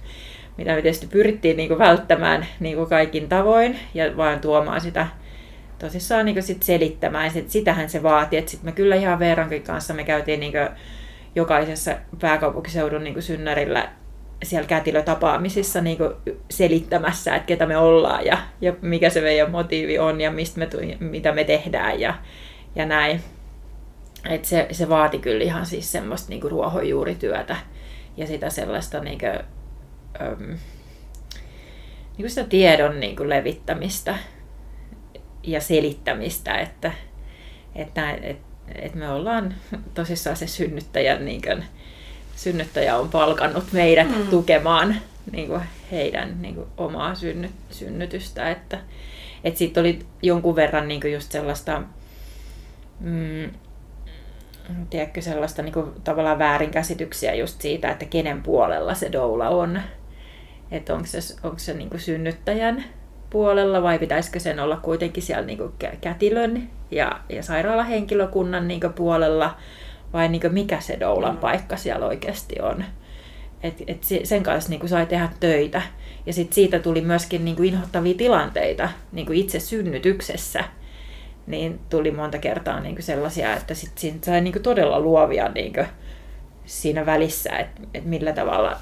[0.57, 5.07] mitä me tietysti pyrittiin niin kuin välttämään niin kuin kaikin tavoin ja vaan tuomaan sitä
[5.79, 7.31] tosissaan niin sit selittämään.
[7.31, 10.53] Sit, sitähän se vaati, että sitten me kyllä ihan Veerankin kanssa me käytiin niin
[11.35, 13.89] jokaisessa pääkaupunkiseudun niin synnärillä
[14.43, 15.97] siellä kätilötapaamisissa niin
[16.49, 20.67] selittämässä, että ketä me ollaan ja, ja mikä se meidän motiivi on ja mistä me,
[20.99, 22.13] mitä me tehdään ja,
[22.75, 23.21] ja näin.
[24.29, 27.55] Et se, se vaati kyllä ihan siis semmoista niin ruohonjuurityötä
[28.17, 29.39] ja sitä sellaista niin kuin,
[30.21, 30.57] äm, niin
[32.17, 34.17] kuin sitä tiedon niin kuin levittämistä
[35.43, 36.91] ja selittämistä, että,
[37.75, 39.55] että, että, että me ollaan
[39.93, 41.63] tosissaan se synnyttäjän, niin kuin,
[42.35, 44.27] synnyttäjä on palkannut meidät mm.
[44.27, 44.95] tukemaan
[45.31, 48.51] niin kuin heidän niin kuin, omaa synny, synnytystä.
[48.51, 48.79] Että,
[49.43, 51.81] että sitten oli jonkun verran niin kuin just sellaista,
[52.99, 53.49] mm,
[54.89, 59.81] tiedätkö, sellaista niin kuin, tavallaan väärinkäsityksiä just siitä, että kenen puolella se doula on.
[60.71, 62.85] Että onko se, onko se niin synnyttäjän
[63.29, 65.59] puolella vai pitäisikö sen olla kuitenkin siellä niin
[66.01, 69.57] kätilön ja, ja sairaalahenkilökunnan niin puolella
[70.13, 71.39] vai niin mikä se doulan mm.
[71.39, 72.83] paikka siellä oikeasti on.
[73.63, 75.81] Et, et sen kanssa niin sai tehdä töitä.
[76.25, 80.63] Ja sit siitä tuli myöskin niin inhottavia tilanteita niin itse synnytyksessä.
[81.47, 85.73] Niin tuli monta kertaa niin sellaisia, että sit siinä sai niin todella luovia niin
[86.65, 88.77] siinä välissä, että et millä tavalla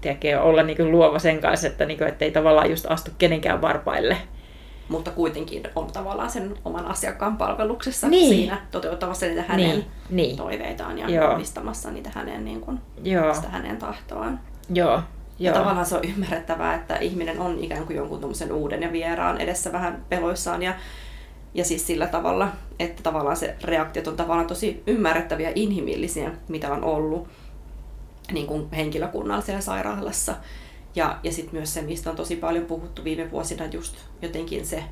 [0.00, 4.16] tekee olla niin luova sen kanssa, että niin kuin, ei tavallaan just astu kenenkään varpaille.
[4.88, 8.28] Mutta kuitenkin on tavallaan sen oman asiakkaan palveluksessa niin.
[8.28, 9.84] siinä toteuttamassa niitä hänen niin.
[10.10, 10.36] Niin.
[10.36, 11.38] toiveitaan ja Joo.
[11.92, 13.34] niitä hänen, niin kuin, Joo.
[13.34, 14.40] sitä hänen tahtoaan.
[14.74, 15.02] Joo.
[15.38, 15.58] Ja Joo.
[15.58, 18.20] tavallaan se on ymmärrettävää, että ihminen on ikään kuin jonkun
[18.52, 20.74] uuden ja vieraan edessä vähän peloissaan ja,
[21.54, 22.48] ja siis sillä tavalla,
[22.78, 27.28] että tavallaan se reaktiot on tavallaan tosi ymmärrettäviä inhimillisiä, mitä on ollut
[28.32, 30.36] niin kuin henkilökunnalla siellä sairaalassa.
[30.94, 34.84] Ja, ja sitten myös se, mistä on tosi paljon puhuttu viime vuosina, just jotenkin se,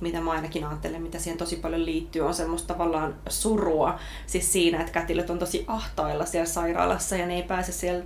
[0.00, 3.98] mitä mä ainakin ajattelen, mitä siihen tosi paljon liittyy, on semmoista tavallaan surua.
[4.26, 8.04] Siis siinä, että kätilöt on tosi ahtailla siellä sairaalassa ja ne ei pääse siellä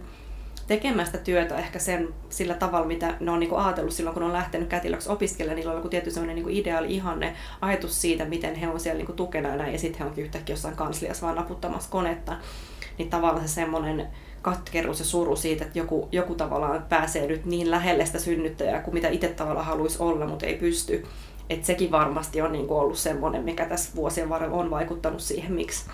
[0.66, 4.32] tekemään sitä työtä ehkä sen, sillä tavalla, mitä ne on niinku ajatellut silloin, kun on
[4.32, 5.56] lähtenyt kätilöksi opiskelemaan.
[5.56, 9.12] Niillä on joku tietty sellainen niinku ideaali ihanne ajatus siitä, miten he on siellä niinku
[9.12, 12.36] tukena ja näin, ja sitten he onkin yhtäkkiä jossain kansliassa vaan naputtamassa konetta.
[12.98, 14.08] Niin tavallaan se semmoinen
[14.44, 18.94] katkeruus ja suru siitä, että joku, joku tavallaan pääsee nyt niin lähelle sitä synnyttäjää kuin
[18.94, 21.06] mitä itse tavallaan haluaisi olla, mutta ei pysty.
[21.50, 25.84] Että sekin varmasti on niin ollut semmoinen, mikä tässä vuosien varrella on vaikuttanut siihen, miksi,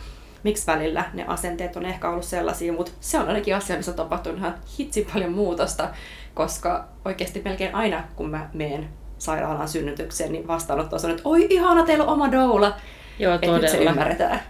[0.42, 3.96] miksi välillä ne asenteet on ehkä ollut sellaisia, mutta se on ainakin asia, missä on
[3.96, 5.88] tapahtunut ihan hitsin paljon muutosta,
[6.34, 11.86] koska oikeasti melkein aina, kun mä menen sairaalaan synnytykseen, niin vastaanotto on, että oi ihana,
[11.86, 12.76] teillä on oma doula.
[13.18, 13.56] Joo, todella.
[13.56, 14.40] Että nyt se ymmärretään.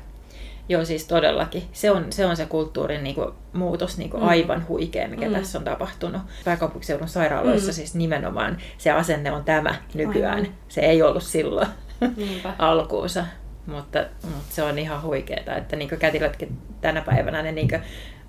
[0.71, 1.63] Joo, siis todellakin.
[1.73, 4.29] Se on se, on se kulttuurin niin kuin, muutos niin kuin mm.
[4.29, 5.35] aivan huikea, mikä mm.
[5.35, 6.23] tässä on tapahtunut.
[6.45, 7.75] Pääkaupunkiseudun sairaaloissa mm.
[7.75, 10.39] siis nimenomaan se asenne on tämä nykyään.
[10.39, 10.53] Aivan.
[10.69, 11.69] Se ei ollut silloin
[12.59, 13.25] alkuunsa.
[13.67, 17.69] Mutta, mutta se on ihan huikeeta, että niin kätilötkin tänä päivänä ne niin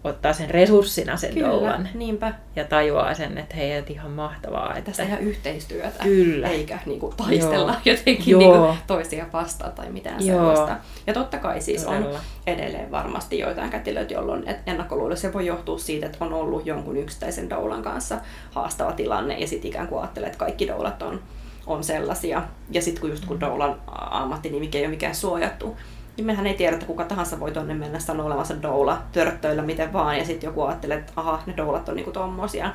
[0.04, 1.90] ottaa sen resurssina sen Kyllä, doulan.
[1.94, 2.34] niinpä.
[2.56, 4.70] Ja tajuaa sen, että hei, että ihan mahtavaa.
[4.76, 4.82] Että...
[4.92, 6.48] Tästä ihan yhteistyötä, Kyllä.
[6.48, 7.96] eikä niinku taistella Joo.
[7.98, 8.42] jotenkin Joo.
[8.42, 10.38] niinku toisia vastaan tai mitään Joo.
[10.40, 10.76] sellaista.
[11.08, 12.20] Ja totta kai siis on Todella.
[12.48, 16.98] edelleen varmasti joitain kätilöitä, jolloin et- ennakkoluulo se voi johtua siitä, että on ollut jonkun
[16.98, 18.20] yksittäisen doulan kanssa
[18.52, 21.20] haastava tilanne ja sitten ikään kuin ajattelee, että kaikki doulat on,
[21.68, 22.44] on sellaisia.
[22.72, 25.78] Ja sitten kun just kun doulan ammattinimike ei ole mikään suojattu,
[26.18, 29.94] niin mehän ei tiedä, että kuka tahansa voi tonne mennä sanoa olevansa doula törttöillä miten
[29.94, 32.74] vaan, ja sitten joku ajattelee, että aha, ne doulat on niinku tommosia.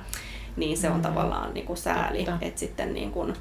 [0.56, 1.02] Niin se on Mm.
[1.02, 3.34] tavallaan niinku sääli, että sitten niin kuin,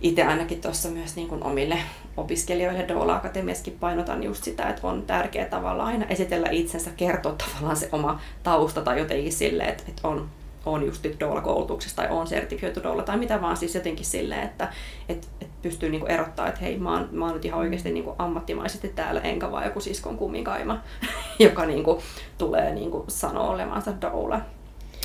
[0.00, 1.78] itse ainakin tuossa myös niin kuin omille
[2.16, 7.76] opiskelijoille Doula Akatemiaskin painotan just sitä, että on tärkeää tavallaan aina esitellä itsensä, kertoa tavallaan
[7.76, 10.28] se oma tausta tai jotenkin silleen, että, että on,
[10.66, 14.72] on just Doula-koulutuksessa tai on sertifioitu Doula tai mitä vaan siis jotenkin silleen, että,
[15.08, 18.14] että, että pystyy niinku erottaa, että hei mä oon, mä oon nyt ihan oikeasti niinku
[18.18, 20.80] ammattimaisesti täällä enkä vaan joku siskon kumminkaima,
[21.38, 22.02] joka niinku
[22.38, 24.40] tulee niinku sanoa olevansa Doula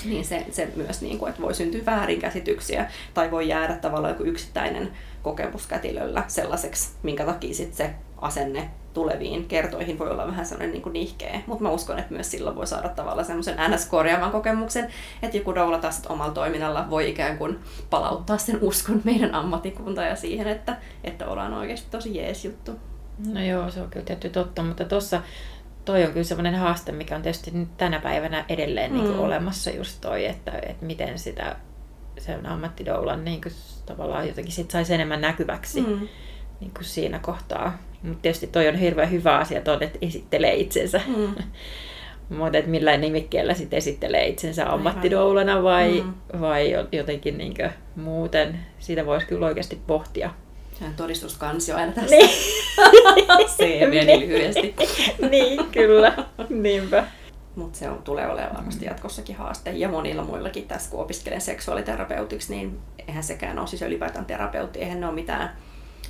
[0.05, 4.23] niin se, se myös, niin kuin, että voi syntyä väärinkäsityksiä tai voi jäädä tavallaan joku
[4.23, 4.91] yksittäinen
[5.23, 10.81] kokemus kätilöllä sellaiseksi, minkä takia sit se asenne tuleviin kertoihin voi olla vähän sellainen niin
[10.81, 11.41] kuin nihkeä.
[11.47, 14.87] Mutta mä uskon, että myös silloin voi saada tavallaan semmoisen NS-korjaavan kokemuksen,
[15.23, 20.15] että joku doula taas omalla toiminnalla voi ikään kuin palauttaa sen uskon meidän ammattikuntaan ja
[20.15, 22.71] siihen, että, että ollaan oikeasti tosi jees juttu.
[23.33, 25.21] No joo, se on kyllä tietty totta, mutta tuossa
[25.85, 29.11] toi on kyllä semmoinen haaste, mikä on tietysti nyt tänä päivänä edelleen niin Mm.
[29.11, 31.55] kuin olemassa just toi, että, että miten sitä
[32.17, 33.53] sen ammattidoulan niin kuin
[33.85, 35.81] tavallaan jotenkin sit saisi enemmän näkyväksi.
[35.81, 36.07] Mm.
[36.59, 37.77] niin kuin siinä kohtaa.
[38.03, 41.01] Mutta tietysti toi on hirveän hyvä asia, toi, että esittelee itsensä.
[41.07, 41.33] Mm.
[42.37, 46.39] Mutta että millä nimikkeellä sitten esittelee itsensä ammattidoulana vai, Mm.
[46.41, 47.53] vai jo- jotenkin niin
[47.95, 48.59] muuten.
[48.79, 50.29] Siitä voisi kyllä oikeasti pohtia.
[50.79, 52.15] Se on todistuskansio aina tässä.
[52.15, 52.29] Niin.
[53.57, 54.75] CV niin lyhyesti.
[55.29, 56.13] niin, kyllä.
[56.49, 57.03] Niinpä.
[57.55, 58.89] Mutta se on, tulee olemaan varmasti Mm.
[58.91, 59.71] jatkossakin haaste.
[59.71, 64.99] Ja monilla muillakin tässä, kun opiskelen seksuaaliterapeutiksi, niin eihän sekään ole siis ylipäätään terapeutti, eihän
[65.01, 65.57] ne ole mitään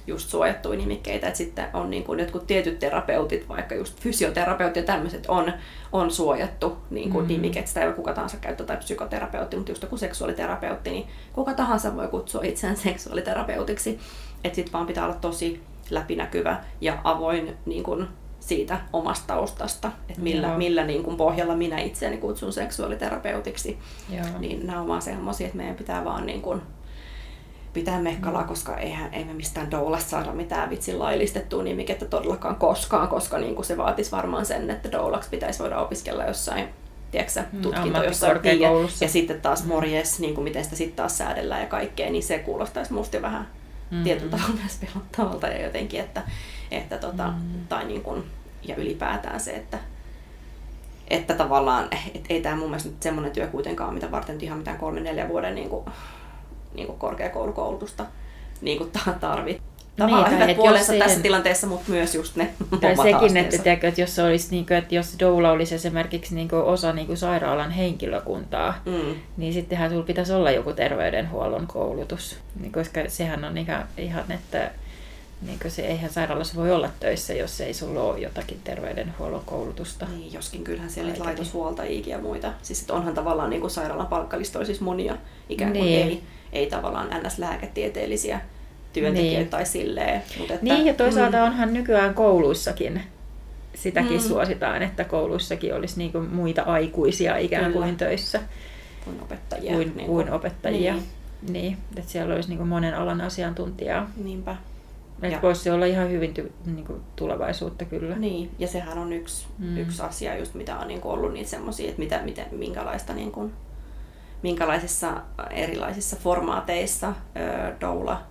[0.07, 1.27] just suojattuja nimikkeitä.
[1.27, 5.53] että sitten on niin kuin jotkut tietyt terapeutit, vaikka just fysioterapeutti ja tämmöiset on,
[5.91, 7.27] on suojattu niin kuin Mm.
[7.27, 11.53] nimike, sitä ei voi kuka tahansa käyttää, tai psykoterapeutti, mutta just joku seksuaaliterapeutti, niin kuka
[11.53, 13.99] tahansa voi kutsua itseään seksuaaliterapeutiksi.
[14.43, 18.07] Että sitten vaan pitää olla tosi läpinäkyvä ja avoin niin kuin
[18.39, 20.57] siitä omasta taustasta, että millä, Joo.
[20.57, 23.77] millä niin kuin pohjalla minä itseäni kutsun seksuaaliterapeutiksi.
[24.09, 24.25] Joo.
[24.39, 26.61] Niin nämä on vaan semmoisia, että meidän pitää vaan niin kuin
[27.73, 28.47] pitää mehkalaa, Mm.
[28.47, 33.55] koska eihän, ei me mistään doulasta saada mitään vitsin laillistettua nimikettä todellakaan koskaan, koska niin
[33.55, 36.67] kuin se vaatisi varmaan sen, että doulaksi pitäisi voida opiskella jossain
[37.11, 39.05] tiedätkö, Mm, tutkinto jossain ja, ammattikorkeakoulussa.
[39.05, 39.67] ja sitten taas Mm.
[39.69, 43.47] morjes, niin kuin miten sitä sitten taas säädellään ja kaikkea, niin se kuulostaisi musta vähän
[43.91, 44.03] Mm.
[44.03, 46.21] tietyllä tavalla myös pelottavalta ja jotenkin, että,
[46.71, 47.67] että tota, Mm.
[47.69, 48.23] tai niin kuin,
[48.63, 49.77] ja ylipäätään se, että,
[51.07, 54.77] että tavallaan, et ei tämä mun mielestä nyt semmoinen työ kuitenkaan, mitä varten ihan mitään
[54.77, 55.85] kolme neljä vuoden niin kuin,
[56.73, 58.05] niin kuin korkeakoulukoulutusta
[58.61, 59.61] niin kuin ta- tarvii.
[59.97, 63.87] Tavallaan Niin, hyvät puolensa siihen- tässä tilanteessa, mutta myös just ne Tai sekin, että, tiedätkö,
[63.87, 67.07] että jos se olisi, niin kuin, että jos doula olisi esimerkiksi niin kuin osa niin
[67.07, 69.15] kuin sairaalan henkilökuntaa, Mm.
[69.37, 72.37] niin sittenhän sulla pitäisi olla joku terveydenhuollon koulutus.
[72.59, 74.71] Niin, koska sehän on ihan, ihan että
[75.41, 80.05] niin se eihän sairaalassa voi olla töissä, jos ei sulla ole jotakin terveydenhuollon koulutusta.
[80.17, 81.41] Niin, joskin kyllähän siellä niitä Kaiketi.
[81.41, 82.53] laitoshuoltajia ja muita.
[82.61, 85.17] Siis onhan tavallaan niin kuin sairaalan palkkalistoilla siis monia
[85.49, 86.07] ikään kuin Niin.
[86.07, 88.39] ei, ei tavallaan ns-lääketieteellisiä
[88.93, 89.49] työntekijöitä Niin.
[89.49, 90.21] tai silleen.
[90.37, 93.01] Mutta että, Niin, ja toisaalta mm, onhan nykyään kouluissakin,
[93.75, 94.19] sitäkin Mm.
[94.19, 97.85] suositaan, että kouluissakin olisi niin kuin muita aikuisia ikään Kyllä.
[97.85, 98.39] kuin töissä
[99.05, 99.73] kuin opettajia.
[99.73, 100.93] kuin, niin kuin opettajia.
[100.93, 101.03] Niin,
[101.49, 104.09] Niin, että siellä olisi niin kuin monen alan asiantuntijaa.
[104.23, 104.55] niinpä.
[105.21, 108.15] Että voisi se olla ihan hyvin ty, niin kuin tulevaisuutta kyllä.
[108.15, 109.77] Niin, ja sehän on yksi, Mm.
[109.77, 113.31] yksi asia, just mitä on niin kuin ollut niitä semmoisia, että mitä, miten, minkälaista, niin
[113.31, 113.53] kuin,
[114.43, 117.13] minkälaisissa erilaisissa formaateissa
[117.81, 118.21] doula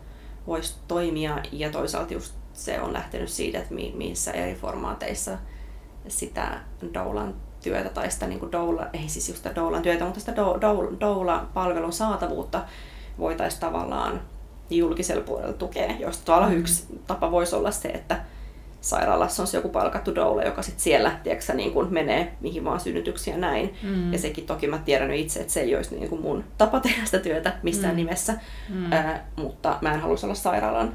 [0.46, 5.38] voisi toimia, ja toisaalta just se on lähtenyt siitä, että mi, missä eri formaateissa
[6.08, 6.60] sitä
[6.94, 10.36] doulan työtä tai sitä niin kuin doula, ei siis just sitä doulan työtä, mutta sitä
[10.36, 12.64] dou, dou, doula-palvelun saatavuutta
[13.18, 14.20] voitaisiin tavallaan
[14.70, 18.24] julkisella puolella tukea, josta tuolla yksi tapa voisi olla se, että
[18.88, 22.80] sairaalassa on se joku palkattu doula, joka sitten siellä tiedätkö, niin kuin menee mihin vaan
[22.80, 23.74] synnytyksiä ja näin.
[23.82, 24.12] Mm.
[24.12, 27.04] Ja sekin toki mä tiedän itse, että se ei olisi niin kuin mun tapa tehdä
[27.04, 27.96] sitä työtä missään Mm.
[27.96, 28.34] nimessä,
[28.68, 28.92] Mm.
[28.92, 30.94] Ää, mutta mä en haluaisi olla sairaalan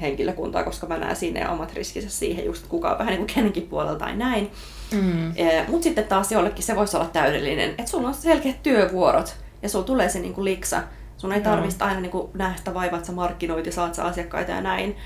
[0.00, 3.66] henkilökuntaa, koska mä näen siinä omat riskinsä siihen, just kuka on vähän niin kuin kenenkin
[3.66, 4.50] puolella tai näin.
[4.92, 5.34] Mm.
[5.68, 9.84] Mutta sitten taas jollekin se voisi olla täydellinen, että sulla on selkeät työvuorot ja sulla
[9.84, 10.82] tulee se niinku liksa.
[11.16, 14.50] Sun ei tarvitse aina niinku nähdä sitä vaivaa, että sä markkinoit ja saat sä asiakkaita
[14.52, 14.96] ja näin.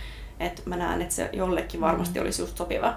[0.40, 2.24] Et mä näen, että se jollekin varmasti Mm.
[2.24, 2.94] olisi just sopiva,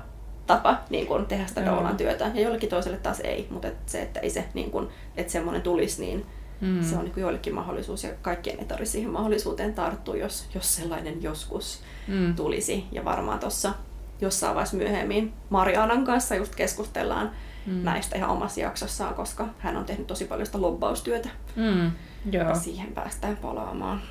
[0.48, 2.32] tapa niin kun, tehdä sitä doulan työtä.
[2.34, 5.62] Ja jollekin toiselle taas ei, mutta et se, että ei se, niin kun, että semmoinen
[5.62, 6.26] tulisi, niin
[6.62, 6.84] Mm.
[6.84, 11.24] se on niin joillekin mahdollisuus ja kaikkien ei tarvitse siihen mahdollisuuteen tarttua, jos, jos sellainen
[11.24, 12.36] joskus Mm.
[12.36, 12.86] tulisi.
[12.92, 13.74] Ja varmaan tuossa
[14.22, 17.32] jossain vaiheessa myöhemmin Marianan kanssa just keskustellaan
[17.66, 17.74] Mm.
[17.84, 21.30] näistä ihan omassa jaksossaan, koska hän on tehnyt tosi paljon sitä lobbaustyötä.
[21.56, 21.92] Mm.
[22.32, 22.50] Joo.
[22.50, 24.02] Ja siihen päästään palaamaan.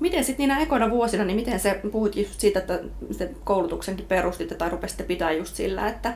[0.00, 2.80] Miten sitten niinä ekoina vuosina, niin miten se, puhut just siitä, että
[3.10, 6.14] se koulutuksenkin perustitte tai rupesitte pitää just sillä, että,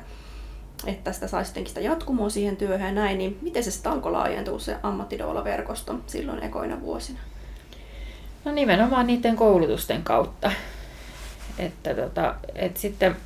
[0.87, 4.13] että sitä saisi sittenkin sitä jatkumoa siihen työhön ja näin, niin miten se sitten alkoi
[4.13, 7.19] laajentua se ammattidoula-verkosto silloin ekoina vuosina?
[8.45, 10.53] No nimenomaan niiden koulutusten kautta.
[11.59, 13.17] Että tota, et sitten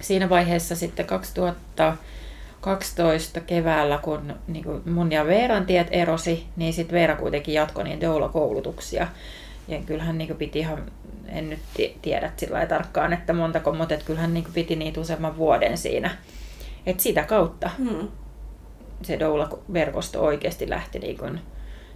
[0.00, 6.94] siinä vaiheessa sitten 2012 keväällä, kun niin kuin mun ja Veeran tiet erosi, niin sitten
[6.94, 9.06] Veera kuitenkin jatkoi niin doula-koulutuksia.
[9.68, 10.82] Ja kyllähän niin piti ihan,
[11.28, 15.36] en nyt ti- tiedä sillä tarkkaan, että montako, mutta et kyllähän niin piti niitä useamman
[15.36, 16.10] vuoden siinä.
[16.86, 18.08] Et sitä kautta Hmm.
[19.02, 21.40] se doula-verkosto oikeasti lähti niin kuin,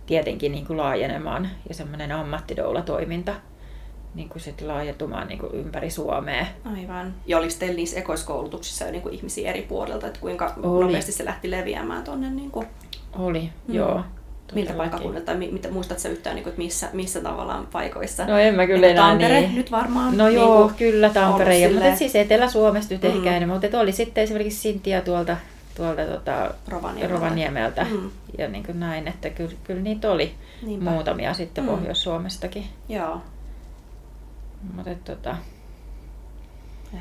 [0.07, 3.35] tietenkin niin kuin laajenemaan ja semmoinen ammattidoula-toiminta
[4.15, 6.47] niin kuin sit laajentumaan niin kuin ympäri Suomea.
[6.77, 7.15] Aivan.
[7.27, 10.85] Ja oliko teillä niissä ekoiskoulutuksissa jo niin kuin ihmisiä eri puolilta, että kuinka Oli.
[10.85, 12.67] nopeasti se lähti leviämään tuonne, niin kuin,
[13.19, 13.75] Oli, Mm.
[13.75, 14.01] joo.
[14.55, 14.91] Miltä todellakin.
[14.91, 18.27] paikkakunnilta, tai mi- mitä, muistatko sä yhtään, niin kuin, että missä, missä tavallaan paikoissa?
[18.27, 19.55] No en mä kyllä Että enää Tampere niin.
[19.55, 20.17] nyt varmaan.
[20.17, 21.59] No joo, niin kuin, kyllä Tampere.
[21.59, 23.09] Ja, mutta siis Etelä-Suomesta nyt Mm.
[23.11, 25.37] ehkä enemmän, mutta oli sitten esimerkiksi Sintia tuolta,
[25.77, 27.15] tuolta tota, Rovaniemeltä.
[27.15, 27.87] Rovaniemeltä.
[27.91, 28.11] Mm.
[28.39, 30.35] Ja niin kuin näin, että kyllä, kyllä niitä oli
[30.67, 30.91] Niinpä.
[30.91, 31.71] muutamia sitten Mm.
[31.71, 32.65] Pohjois-Suomestakin.
[32.89, 33.21] Joo.
[34.77, 35.37] Mutta tota,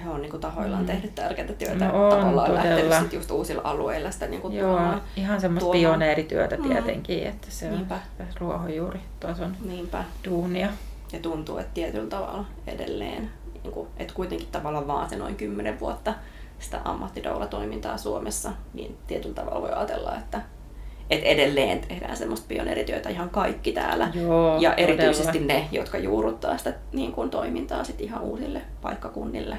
[0.03, 0.87] he on niin kuin tahoillaan Mm.
[0.87, 1.85] tehnyt tärkeää työtä.
[1.87, 2.99] No on, tavallaan lähtenyt todella.
[3.01, 5.01] sit just uusilla alueilla sitä niin kuin Joo, tuomaan.
[5.15, 5.79] ihan semmoista tuomaan.
[5.81, 6.63] pioneerityötä Mm.
[6.63, 7.99] tietenkin, että se on Niinpä.
[8.39, 10.03] ruohonjuuritason Niinpä.
[10.29, 10.69] duunia.
[11.13, 13.29] Ja tuntuu, että tietyllä tavalla edelleen,
[13.63, 16.13] niin kuin, että kuitenkin tavallaan vaan se noin 10 vuotta
[16.59, 20.41] sitä ammattidoula-toimintaa Suomessa, niin tietyllä tavalla voi ajatella, että,
[21.09, 24.11] että edelleen tehdään semmoista pioneerityötä ihan kaikki täällä.
[24.13, 25.53] Joo, ja erityisesti todella.
[25.53, 29.57] ne, jotka juurruttaa sitä niin kuin, toimintaa sit ihan uusille paikkakunnille.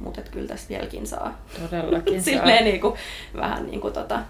[0.00, 1.38] Mutta kyllä tässä vieläkin saa
[1.70, 2.32] Todellakin saa.
[2.34, 2.94] silleen niin kuin,
[3.36, 4.20] vähän niin kuin, tota,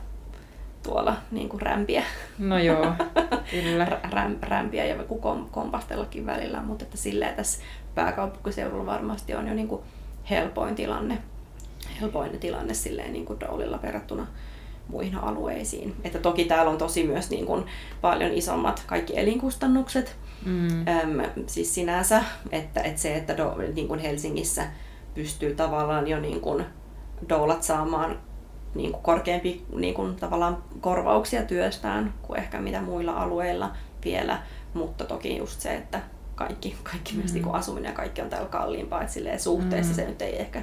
[0.82, 2.02] tuolla niin kuin rämpiä,
[2.38, 2.86] No joo,
[3.50, 3.84] kyllä.
[3.84, 7.62] Rä- räm, rämpiä ja kom, kompastellakin välillä, mutta että silleen tässä
[7.94, 9.82] pääkaupunkiseudulla varmasti on jo niin kuin
[10.30, 11.18] helpoin tilanne,
[12.00, 14.26] helpoin tilanne silleen niin kuin Doulilla verrattuna
[14.88, 15.96] muihin alueisiin.
[16.04, 17.64] Että toki täällä on tosi myös niin kuin
[18.00, 20.16] paljon isommat kaikki elinkustannukset,
[20.46, 20.68] Mm.
[20.88, 24.62] Öm, siis sinänsä, että, että se, että do, niin kuin Helsingissä
[25.14, 26.64] pystyy tavallaan jo niin kuin
[27.28, 28.18] doulat saamaan
[28.74, 33.70] niin kuin korkeampi niin kuin tavallaan korvauksia työstään kuin ehkä mitä muilla alueilla
[34.04, 34.42] vielä,
[34.74, 36.00] mutta toki just se, että
[36.34, 37.34] kaikki, kaikki myös Mm.
[37.34, 39.96] niin kuin asuminen ja kaikki on täällä kalliimpaa, että suhteessa Mm.
[39.96, 40.62] se nyt ei ehkä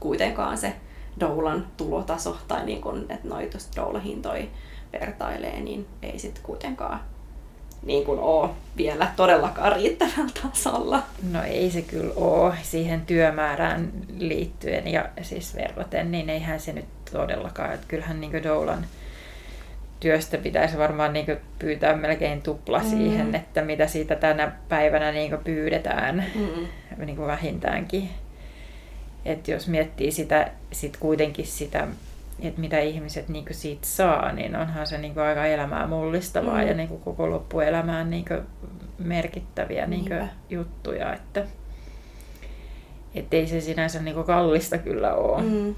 [0.00, 0.74] kuitenkaan se
[1.20, 4.44] doulan tulotaso tai niin kuin, että noita jos doula-hintoja
[4.92, 7.00] vertailee, niin ei sitten kuitenkaan
[7.82, 11.02] niin kuin ole vielä todellakaan riittävällä tasolla.
[11.32, 16.84] No ei se kyllä ole siihen työmäärään liittyen ja siis verraten, niin eihän se nyt
[17.12, 17.74] todellakaan.
[17.74, 18.86] Että kyllähän niin Doulan
[20.00, 21.26] työstä pitäisi varmaan niin
[21.58, 22.84] pyytää melkein tupla Mm.
[22.90, 27.06] siihen, että mitä siitä tänä päivänä niin pyydetään Mm.
[27.06, 28.08] niin vähintäänkin.
[29.28, 31.88] Et jos miettii sitä, sit kuitenkin sitä,
[32.40, 36.68] että mitä ihmiset niin siitä saa, niin onhan se niin aika elämää mullistavaa Mm.
[36.68, 38.24] ja niin koko loppuelämään niin
[38.98, 40.28] merkittäviä niin Niinpä.
[40.50, 41.14] juttuja.
[41.14, 41.44] Että
[43.14, 45.42] et ei se sinänsä niin kallista kyllä ole.
[45.42, 45.74] Mm.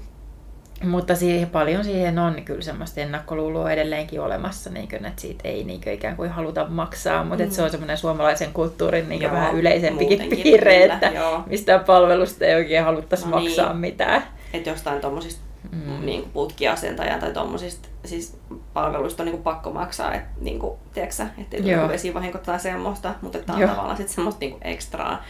[0.83, 5.63] Mutta siihen, paljon siihen on kyllä semmoista ennakkoluuloa edelleenkin olemassa, niin kuin, että siitä ei
[5.63, 7.51] niin kuin ikään kuin haluta maksaa, mutta mm.
[7.51, 11.43] se on semmoinen suomalaisen kulttuurin niin Joo, vähän yleisempikin piirre, kyllä, että joo.
[11.45, 13.77] mistään palvelusta ei oikein haluttaisi No maksaa niin.
[13.77, 14.23] mitään.
[14.53, 15.41] Että jostain tuommoisista
[15.71, 15.91] Mm.
[15.91, 16.05] mm.
[16.05, 18.37] niin putkiasentajan tai tuommoisista siis
[18.73, 23.13] palveluista on niin kuin pakko maksaa, että niin kuin, tiedätkö ettei tule vesivahinko tai semmoista,
[23.21, 23.69] mutta että on Joo.
[23.69, 25.23] tavallaan sitten semmoista niin kuin ekstraa,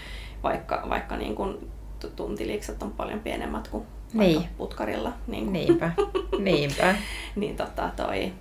[0.44, 3.84] vaikka, vaikka niin kuin tu- tuntiliikset on paljon pienemmät kuin
[4.14, 4.50] Niin.
[4.58, 5.14] putkarilla.
[5.28, 5.54] Niin, kuin.
[5.54, 5.92] Niinpä,
[6.40, 6.96] niinpä.
[7.36, 8.32] niin tota toi...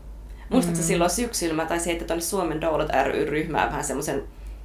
[0.49, 0.83] Muistatko Mm.
[0.83, 0.87] mm.
[0.87, 4.23] silloin syksyllä mä taisin heittää tuonne Suomen Doulat ry-ryhmään vähän semmoisen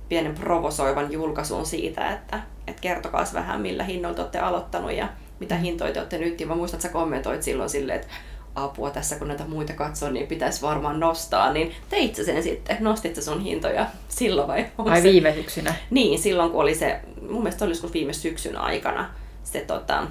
[0.10, 5.08] pienen provosoivan julkaisun siitä, että, että kertokaa vähän millä hinnoilla te olette aloittanut ja
[5.40, 6.42] mitä hintoja te olette nyt.
[6.42, 8.14] Ja mä muistan, että sä kommentoit silloin silleen, että
[8.56, 11.54] apua tässä kun näitä muita katsoo, niin pitäisi varmaan nostaa.
[11.54, 12.78] Niin teit sä sen sitten?
[12.80, 14.66] Nostit sä sun hintoja silloin vai?
[14.78, 15.74] Ai se- viime syksynä.
[15.90, 17.00] niin, silloin kun oli se,
[17.30, 19.10] mun mielestä oli joskus viime syksyn aikana,
[19.44, 20.08] se, tota,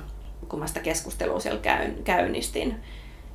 [0.49, 2.77] kun mä sitä keskustelua siellä käyn, käynnistin,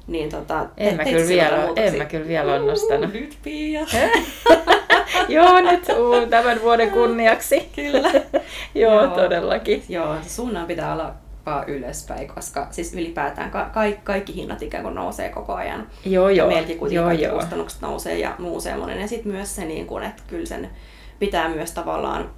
[0.08, 3.14] niin tota, En mä, kyllä vielä, en mä kyllä vielä ole nostanut.
[3.14, 3.82] Nyt Pia.
[5.28, 7.70] Joo, nyt uu, tämän vuoden kunniaksi.
[7.76, 8.12] Kyllä.
[8.76, 9.16] Joo, Joo.
[9.16, 9.84] todellakin.
[9.90, 11.14] Joo, suunnan pitää olla
[11.46, 15.88] vaan ylöspäin, koska siis ylipäätään ka- kaikki, kaikki hinnat ikään kuin nousee koko ajan.
[16.06, 16.48] Joo, joo.
[16.48, 17.36] Ja meilläkin kuitenkin joo, joo.
[17.36, 19.02] kustannukset nousee ja muu semmoinen.
[19.02, 20.70] Ja sitten myös se, niin kun, että kyllä sen
[21.20, 22.30] pitää myös tavallaan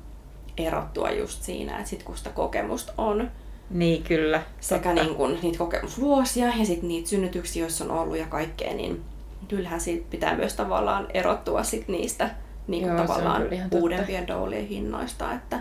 [0.58, 3.32] erottua just siinä, että sit kun sitä kokemusta on,
[3.72, 4.42] Niin, kyllä.
[4.60, 5.04] sekä totta.
[5.04, 9.02] niin kun, niitä kokemusvuosia ja sitten niitä synnytyksiä, joissa on ollut ja kaikkea, niin
[9.48, 12.30] kyllähän siitä pitää myös tavallaan erottua sit niistä
[12.68, 15.60] niin Joo, tavallaan uudempien doulien hinnoista, että,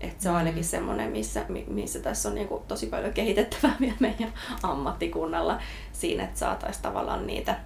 [0.00, 0.38] että se on Mm.
[0.38, 4.32] ainakin semmoinen, missä, mi- missä tässä on niin kuin tosi paljon kehitettävää vielä meidän
[4.62, 5.58] ammattikunnalla
[5.92, 7.56] siinä, että saataisiin tavallaan niitä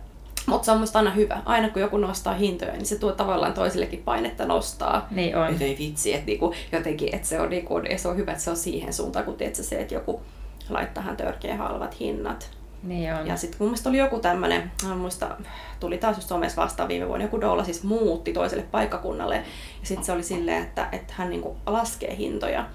[0.50, 1.42] mutta se on musta aina hyvä.
[1.44, 5.06] Aina kun joku nostaa hintoja, niin se tuo tavallaan toisillekin painetta nostaa.
[5.10, 5.62] Niin on.
[5.62, 8.50] Ei vitsi, että niinku, jotenkin, että se on, niinku, ja se on hyvä, että se
[8.50, 10.20] on siihen suuntaan, kun tiedät, se, että joku
[10.68, 12.50] laittaa tähän törkeä halvat hinnat.
[12.82, 13.26] Niin on.
[13.26, 15.36] Ja sitten mun mielestä oli joku tämmöinen, muista,
[15.80, 19.36] tuli taas just somessa vastaan viime vuonna, joku doula siis muutti toiselle paikkakunnalle.
[19.36, 19.42] Ja
[19.82, 22.66] sitten se oli silleen, että, että hän niinku laskee hintoja,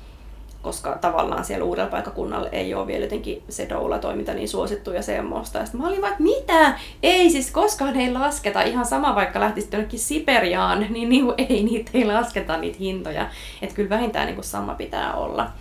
[0.65, 5.57] koska tavallaan siellä uudella paikkakunnalla ei ole vielä jotenkin se doula-toiminta niin suosittu ja semmoista.
[5.57, 6.79] Ja mä olin että mitä?
[7.03, 8.61] Ei siis koskaan ei lasketa.
[8.61, 13.27] Ihan sama vaikka lähtisit jonnekin Siperiaan, niin niinku, ei niitä ei lasketa niitä hintoja.
[13.61, 15.51] Että kyllä vähintään niinku sama pitää olla.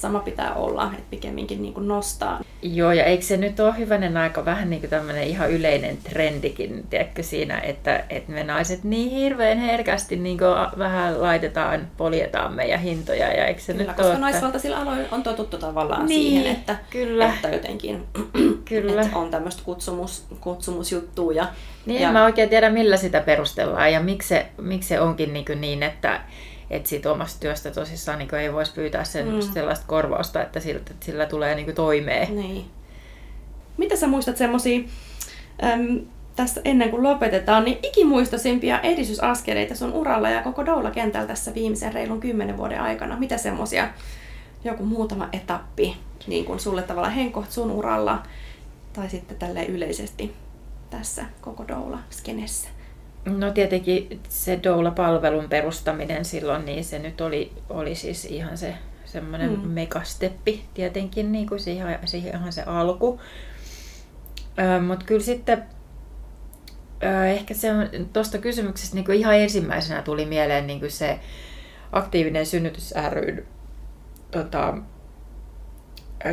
[0.00, 2.40] Sama pitää olla, että pikemminkin niinku nostaa.
[2.62, 6.84] Joo, ja eikö se nyt ole hyvänen aika vähän niin kuin tämmöinen ihan yleinen trendikin,
[6.90, 12.80] tiedätkö, siinä, että, että me naiset niin hirveän herkästi niin kuin vähän laitetaan, poljetaan meidän
[12.80, 16.56] hintoja, ja eikö se Kyllä, nyt koska ole, naisvaltaisilla aloilla on totuttu tavallaan Niin, siihen,
[16.56, 17.34] että, kyllä.
[17.34, 18.04] että jotenkin
[18.68, 19.02] Kyllä.
[19.02, 21.32] että on tämmöistä kutsumus, kutsumusjuttua.
[21.32, 21.46] Ja,
[21.86, 25.32] Niin ja, en mä oikein tiedä, millä sitä perustellaan ja miksi se, miksi se onkin
[25.32, 26.20] niin, kuin niin että,
[26.70, 29.40] että siitä omasta työstä tosissaan niin ei voisi pyytää sen Mm.
[29.40, 32.36] sellaista korvausta, että sillä, että sillä tulee niin toimeen.
[32.36, 32.64] Niin.
[33.76, 34.80] Mitä sä muistat semmosia,
[35.64, 36.00] äm,
[36.36, 42.20] tässä ennen kuin lopetetaan, niin ikimuistoisimpia edistysaskeleita sun uralla ja koko doula-kentällä tässä viimeisen reilun
[42.20, 43.16] kymmenen vuoden aikana?
[43.16, 43.88] Mitä semmosia,
[44.64, 45.96] joku muutama etappi,
[46.26, 48.22] niin kuin sulle tavallaan henkoht sun uralla,
[48.92, 50.34] tai sitten tälle yleisesti
[50.90, 52.68] tässä koko doula-skenessä?
[53.24, 59.50] No tietenkin se doula-palvelun perustaminen silloin, niin se nyt oli, oli siis ihan se semmoinen
[59.50, 59.68] Mm.
[59.68, 63.20] megasteppi tietenkin, niin kuin siihen, siihen ihan se alku.
[64.86, 65.62] Mutta kyllä sitten
[67.02, 71.20] ö, ehkä se on tuosta kysymyksestä niin kuin ihan ensimmäisenä tuli mieleen niin kuin se
[71.92, 73.46] aktiivinen synnytys ryn
[74.30, 74.74] tota,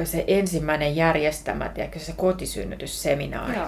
[0.04, 3.56] se ensimmäinen järjestämä, tiedätkö, se kotisynnytysseminaari.
[3.58, 3.68] Joo.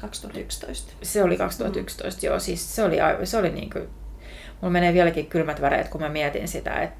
[0.00, 0.92] 2011.
[1.02, 2.38] Se oli 2011, joo.
[2.38, 3.88] Siis se oli, se oli niin kuin,
[4.60, 6.96] mulla menee vieläkin kylmät väreet, kun mä mietin sitä, että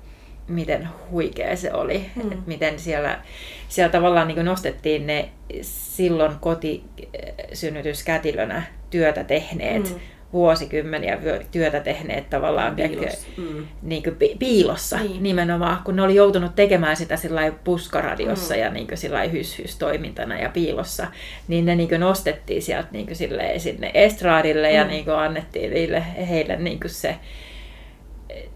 [0.48, 2.10] miten huikea se oli.
[2.16, 2.22] Mm.
[2.22, 2.32] Mm.
[2.32, 3.20] Että miten siellä,
[3.68, 5.28] siellä tavallaan niin nostettiin ne
[5.62, 10.00] silloin kotisynnytyskätilönä työtä tehneet, Mm.
[10.28, 10.32] Mm.
[10.32, 11.18] vuosikymmeniä
[11.50, 13.28] työtä tehneet tavallaan Piilossa.
[13.36, 13.66] Mm.
[13.82, 15.22] niin kuin pi- piilossa Niin.
[15.22, 18.60] nimenomaan, kun ne oli joutunut tekemään sitä sillä puskaradiossa Mm.
[18.60, 21.06] ja niin sillä hys toimintana ja piilossa,
[21.48, 24.90] niin ne niin nostettiin sieltä niin silleen sinne estraadille ja Mm.
[24.90, 27.16] niin annettiin niille, heille niin se,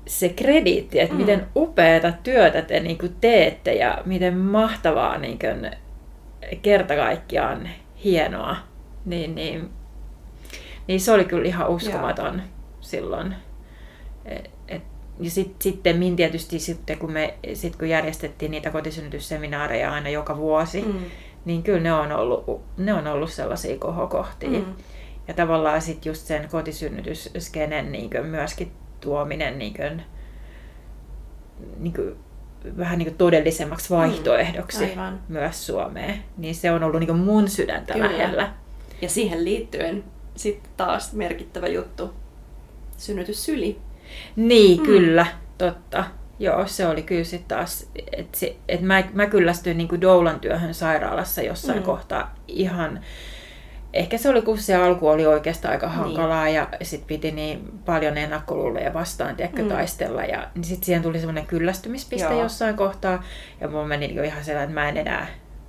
[0.07, 1.21] se krediitti, että Mm.
[1.21, 5.39] miten upeata työtä te niin teette ja miten mahtavaa niin
[6.63, 7.69] kerta kaikkiaan
[8.05, 8.57] hienoa,
[9.05, 9.71] niin, niin,
[10.89, 12.47] niin se oli kyllä ihan uskomaton Joo.
[12.81, 13.35] silloin.
[14.25, 14.83] Et, et,
[15.21, 20.83] ja sit, sitten tietysti sitten, kun me sit, kun järjestettiin niitä kotisynnytysseminaareja aina joka vuosi,
[20.83, 20.93] Mm.
[20.93, 21.05] mm.
[21.45, 24.49] niin kyllä ne on ollut, ne on ollut sellaisia kohokohtia.
[24.51, 24.57] Mm.
[24.57, 24.75] Mm.
[25.29, 30.03] Ja tavallaan sitten just sen kotisynnytysskenen niin myöskin tuominen niin kuin,
[31.79, 32.17] niin kuin,
[32.79, 35.21] vähän niin kuin todellisemmaksi vaihtoehdoksi aivan.
[35.29, 36.23] myös Suomeen.
[36.37, 38.13] Niin se on ollut niin kuin mun sydäntä Kyllä.
[38.13, 38.53] lähellä.
[39.03, 40.05] Ja siihen liittyen
[40.37, 42.15] sitten taas merkittävä juttu,
[42.97, 43.79] synnytyssyli.
[44.37, 44.87] Niin, Mm.
[44.87, 45.27] kyllä,
[45.59, 46.05] totta.
[46.39, 51.43] Joo, se oli kyllä sitten taas, että et mä, mä kyllästyin niin doulan työhön sairaalassa
[51.43, 51.85] jossain Mm.
[51.85, 53.01] kohtaa ihan,
[53.93, 55.97] ehkä se oli kun se alku oli oikeastaan aika Niin.
[55.97, 59.69] hankalaa ja sitten piti niin paljon ennakkoluuloja vastaan tiedätkö, Mm.
[59.69, 62.43] taistella ja niin sitten siihen tuli semmoinen kyllästymispiste Joo.
[62.43, 63.23] jossain kohtaa
[63.61, 65.27] ja mulla meni niin ihan sellainen, että mä en enää,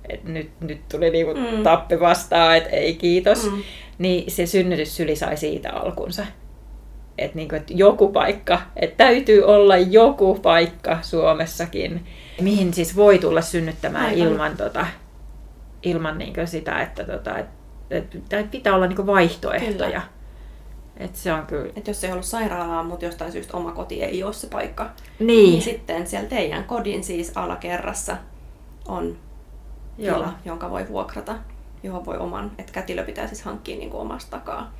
[0.08, 1.62] että nyt, nyt tuli niin Mm.
[1.62, 3.50] tappi vastaan, että ei kiitos.
[3.50, 3.62] Mm.
[3.98, 6.26] Niin se synnytyssyli sai siitä alkunsa.
[7.18, 12.06] Että niinku, et joku paikka, että täytyy olla joku paikka Suomessakin,
[12.40, 14.18] mihin siis voi tulla synnyttämään Aivan.
[14.28, 14.86] ilman, tota,
[15.82, 17.46] ilman niinku sitä, että tota, et,
[17.90, 19.72] et, pitää olla niinku vaihtoehtoja.
[19.90, 20.02] Kyllä.
[20.96, 21.72] Et se on kyllä...
[21.76, 25.26] Et jos ei ollut sairaalaa, mutta jostain syystä oma koti ei ole se paikka, niin,
[25.26, 28.16] Niin, sitten siellä teidän kodin siis alakerrassa
[28.88, 29.16] on
[29.98, 30.16] Joo.
[30.16, 31.36] tila, jonka voi vuokrata,
[31.82, 34.72] johon voi oman, että kätilö pitää siis hankkia niin kuin omasta takaa.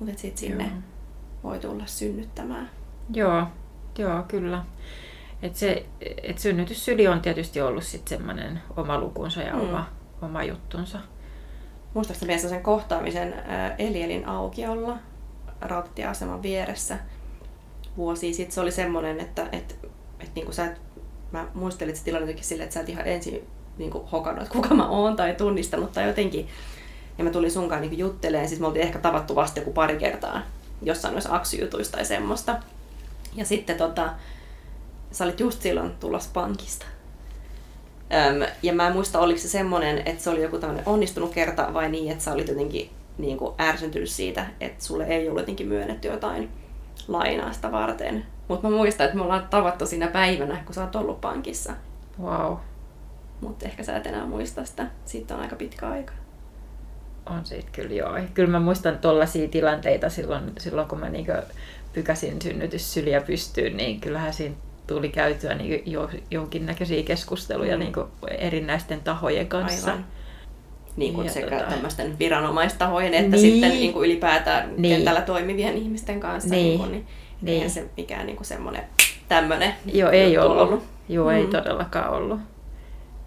[0.00, 0.72] Mutta sitten sinne Joo.
[1.42, 2.70] voi tulla synnyttämään.
[3.14, 3.46] Joo,
[3.98, 4.64] joo, kyllä.
[5.42, 5.86] Et se,
[6.22, 9.60] et synnytyssyli on tietysti ollut sitten semmoinen oma lukunsa ja Mm.
[9.60, 9.86] oma,
[10.22, 10.98] oma juttunsa.
[11.94, 13.34] Muistaakseni vielä sen kohtaamisen
[13.78, 14.96] Elielin aukiolla
[15.60, 16.98] rautatieaseman vieressä
[17.96, 18.52] vuosi sitten.
[18.54, 19.74] Se oli semmoinen, että, että,
[20.20, 20.80] että niin kuin sä et,
[21.30, 23.46] mä muistelin se tilanne jotenkin silleen, että sä et ihan ensin
[23.82, 26.48] niin kuin hokannut, että kuka mä oon tai tunnistanut tai jotenkin.
[27.18, 30.42] Ja mä tulin sunkaan niin jutteleen, siis me oltiin ehkä tavattu vasta joku pari kertaa
[30.82, 32.56] jossain noissa aksyjutuissa tai semmoista.
[33.34, 34.10] Ja sitten tota,
[35.10, 36.86] sä olit just silloin tulossa pankista.
[38.12, 41.74] Öm, ja mä en muista, oliko se semmoinen, että se oli joku tämmöinen onnistunut kerta
[41.74, 45.68] vai niin, että sä olit jotenkin niin kuin ärsyntynyt siitä, että sulle ei ollut jotenkin
[45.68, 46.50] myönnetty jotain
[47.08, 48.26] lainaa sitä varten.
[48.48, 51.72] Mutta mä muistan, että me ollaan tavattu siinä päivänä, kun sä oot ollut pankissa.
[52.22, 52.56] Wow,
[53.42, 54.86] Mutta ehkä sä et enää muista sitä.
[55.04, 56.12] Siitä on aika pitkä aika.
[57.26, 58.18] on siitä kyllä joo.
[58.34, 61.32] Kyllä mä muistan tollaisia tilanteita silloin, silloin kun mä niinku
[61.92, 64.54] pykäsin synnytyssyliä pystyyn, niin kyllähän siinä
[64.86, 67.80] tuli käytyä niinku jo, jonkinnäköisiä keskusteluja Mm.
[67.80, 69.90] niinku erinäisten tahojen kanssa.
[69.90, 70.04] Aivan.
[70.96, 73.52] Niin kuin Ja sekä tota- tämmöisten viranomaistahojen että Niin.
[73.52, 74.96] sitten niin kuin ylipäätään Niin.
[74.96, 76.50] kentällä toimivien ihmisten kanssa.
[76.50, 76.64] Niin.
[76.66, 77.06] Niin, kuin, niin,
[77.42, 77.54] Niin.
[77.54, 78.84] Eihän se mikään niin kuin semmoinen
[79.28, 80.82] tämmöinen Joo, ei juttu ollut.
[81.08, 81.50] Joo, ei Mm.
[81.50, 82.40] todellakaan ollut.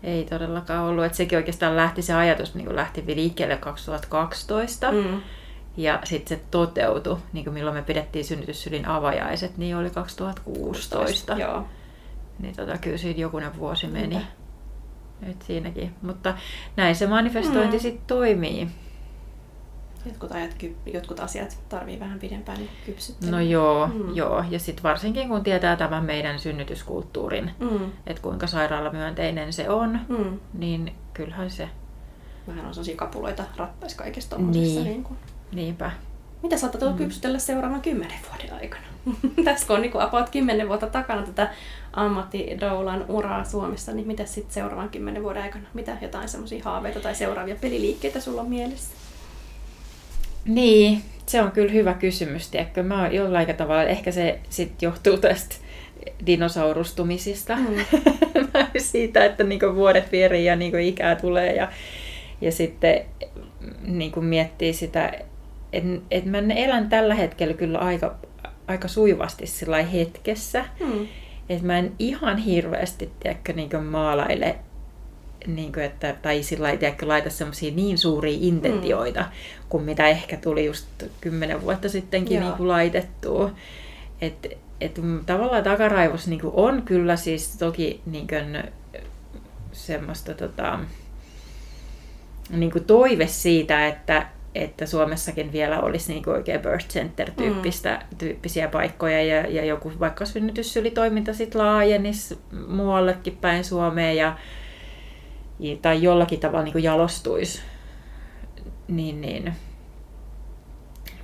[0.05, 1.05] Ei todellakaan ollut.
[1.05, 4.91] Että sekin oikeastaan lähti, se ajatus niin kuin lähti liikkeelle 2012.
[4.91, 5.21] Mm.
[5.77, 11.33] Ja sitten se toteutui, niin kuin milloin me pidettiin synnytyssylin avajaiset, niin oli 2016.
[11.33, 11.65] Joo.
[12.39, 14.07] Niin tota, kyllä siinä jokunen vuosi meni.
[14.07, 14.25] Niinpä.
[15.29, 15.95] Et siinäkin.
[16.01, 16.33] Mutta
[16.75, 17.81] näin se manifestointi Mm.
[17.81, 18.67] sitten toimii.
[20.05, 20.55] Jotkut, ajat,
[20.93, 23.31] jotkut asiat tarvii vähän pidempään kypsyttelyä.
[23.31, 24.15] No joo, Mm.
[24.15, 24.43] joo.
[24.49, 27.91] Ja sitten varsinkin kun tietää tämän meidän synnytyskulttuurin, Mm.
[28.07, 30.39] että kuinka sairaalamyönteinen se on, Mm.
[30.53, 31.69] niin kyllähän se
[32.47, 34.37] Vähän on sellaisia kapuloita rattais kaikessa.
[34.37, 34.83] Niin.
[34.83, 35.17] Niin kuin.
[35.51, 35.91] niinpä.
[36.43, 36.97] Mitä saatat Mm.
[36.97, 38.83] kypsytellä seuraavan kymmenen vuoden aikana?
[39.45, 41.49] Tässä kun on niin about kymmenen vuotta takana tätä
[41.93, 45.63] ammattidoulan uraa Suomessa, niin mitä sitten seuraavan kymmenen vuoden aikana?
[45.73, 48.95] Mitä jotain semmoisia haaveita tai seuraavia peliliikkeitä sulla on mielessä?
[50.45, 52.83] Niin, se on kyllä hyvä kysymys, tiedätkö?
[52.83, 55.55] Mä oon jollain tavalla, ehkä se sitten johtuu tästä
[56.25, 57.55] dinosaurustumisista.
[57.55, 57.85] Mm.
[58.77, 61.71] Siitä, että niinku vuodet vierii ja niinku ikää tulee ja,
[62.41, 63.01] ja sitten
[63.81, 65.11] niinku miettii sitä,
[65.73, 68.15] että et mä elän tällä hetkellä kyllä aika,
[68.67, 70.65] aika sujuvasti sillä hetkessä.
[70.79, 71.07] Mm.
[71.49, 74.55] Että mä en ihan hirveästi, tiedätkö, niinku maalaile
[75.47, 79.27] niin kuin, että, tai sillä lailla, tiedätkö, laita semmoisia niin suuria intentioita, mm.
[79.69, 80.87] kuin mitä ehkä tuli just
[81.21, 82.43] kymmenen vuotta sittenkin Joo.
[82.43, 83.51] niin kuin laitettua.
[84.21, 88.63] Et, et tavallaan takaraivossa niin kuin on kyllä siis toki niin kuin,
[89.71, 90.79] semmoista tota,
[92.49, 98.17] niin kuin toive siitä, että, että Suomessakin vielä olisi niin kuin oikein birth center-tyyppistä, mm.
[98.17, 102.37] tyyppisiä paikkoja ja, ja joku vaikka synnytyssylitoiminta sitten laajenisi
[102.67, 104.37] muuallekin päin Suomeen ja,
[105.81, 107.61] tai jollakin tavalla niin kuin jalostuisi.
[108.87, 109.53] Niin, niin.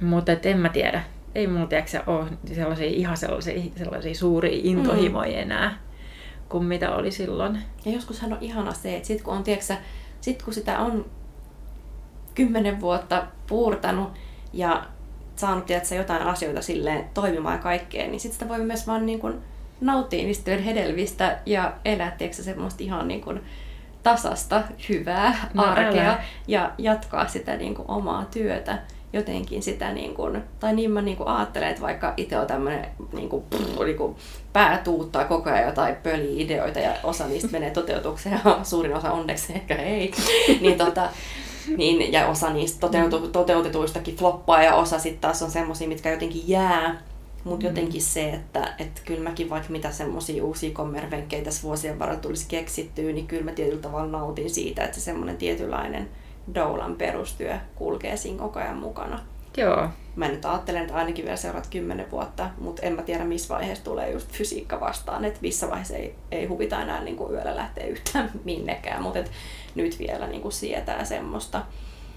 [0.02, 1.04] Mutta en mä tiedä.
[1.36, 5.42] Ei mulla tiedätkö, ole sellaisia, ihan sellaisia, sellaisia suuria intohimoja mm.
[5.42, 5.78] enää
[6.50, 7.62] kuin mitä oli silloin.
[7.86, 9.74] Ja joskushan on ihana se, että sit kun, on, tiedätkö,
[10.22, 11.06] sit kun sitä on
[12.36, 14.10] kymmenen vuotta puurtanut
[14.54, 14.86] ja
[15.36, 19.20] saanut tiedätkö, jotain asioita silleen toimimaan ja kaikkea, niin sitten sitä voi myös vaan niin
[19.20, 19.34] kuin
[19.82, 23.42] nauttia niistä työn hedelmistä ja elää tiedätkö, semmoista ihan niin kuin
[24.04, 26.24] tasasta, hyvää No arkea älä.
[26.48, 28.78] ja jatkaa sitä niin kuin omaa työtä
[29.14, 32.86] jotenkin sitä, niin kuin, tai niin mä niin kuin ajattelen, että vaikka itse on tämmöinen
[33.14, 34.16] niin kuin, pff, niin kuin
[34.54, 39.54] pää tuuttaa koko ajan jotain pöli-ideoita ja osa niistä menee toteutukseen ja suurin osa onneksi
[39.54, 40.12] ehkä ei,
[40.62, 41.10] niin, tota,
[41.78, 46.44] niin, ja osa niistä toteutu, toteutetuistakin floppaa ja osa sitten taas on semmoisia, mitkä jotenkin
[46.48, 47.02] jää.
[47.44, 47.70] Mutta Mm.
[47.70, 52.46] jotenkin se, että et kyllä mäkin vaikka mitä semmoisia uusia kommervenkkejä tässä vuosien varrella tulisi
[52.48, 56.10] keksittyä, niin kyllä mä tietyllä tavalla nautin siitä, että se semmoinen tietynlainen
[56.56, 59.20] doulan perustyö kulkee siinä koko ajan mukana.
[59.58, 63.54] Joo, Mä nyt ajattelen, että ainakin vielä seuraat kymmenen vuotta, mutta en mä tiedä missä
[63.54, 67.56] vaiheessa tulee just fysiikka vastaan, että missä vaiheessa ei, ei huvita enää niin kuin yöllä
[67.56, 69.20] lähteä yhtään minnekään, mutta
[69.76, 71.62] nyt vielä niin kuin sietää semmoista,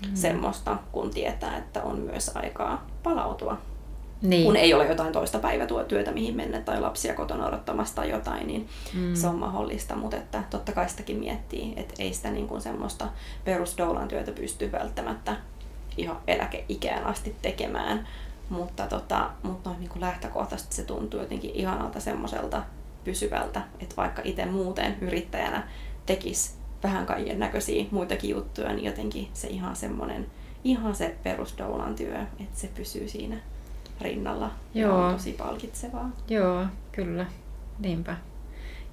[0.07, 0.14] mm.
[0.14, 3.59] semmoista, kun tietää, että on myös aikaa palautua.
[4.25, 4.45] Niin.
[4.45, 8.68] Kun ei ole jotain toista päivätyötä, mihin mennä tai lapsia kotona odottamassa tai jotain, niin
[8.95, 9.14] Mm.
[9.14, 13.09] se on mahdollista, mutta että totta kai sitäkin miettii, että ei sitä niin kuin semmoista
[13.45, 15.37] perusdoulan työtä pysty välttämättä
[15.97, 18.09] ihan eläkeikään asti tekemään,
[18.49, 22.62] mutta, tota, mutta noin niin kuin lähtökohtaisesti se tuntuu jotenkin ihanalta semmoiselta
[23.05, 25.68] pysyvältä, että vaikka itse muuten yrittäjänä
[26.07, 26.51] tekisi
[26.83, 30.27] vähän kaiken näköisiä muitakin juttuja, niin jotenkin se ihan semmoinen,
[30.64, 33.37] ihan se perusdoulan työ, että se pysyy siinä
[34.01, 35.05] rinnalla ja Joo.
[35.05, 36.11] on tosi palkitsevaa.
[36.28, 37.26] Joo, kyllä.
[37.78, 38.16] Niinpä.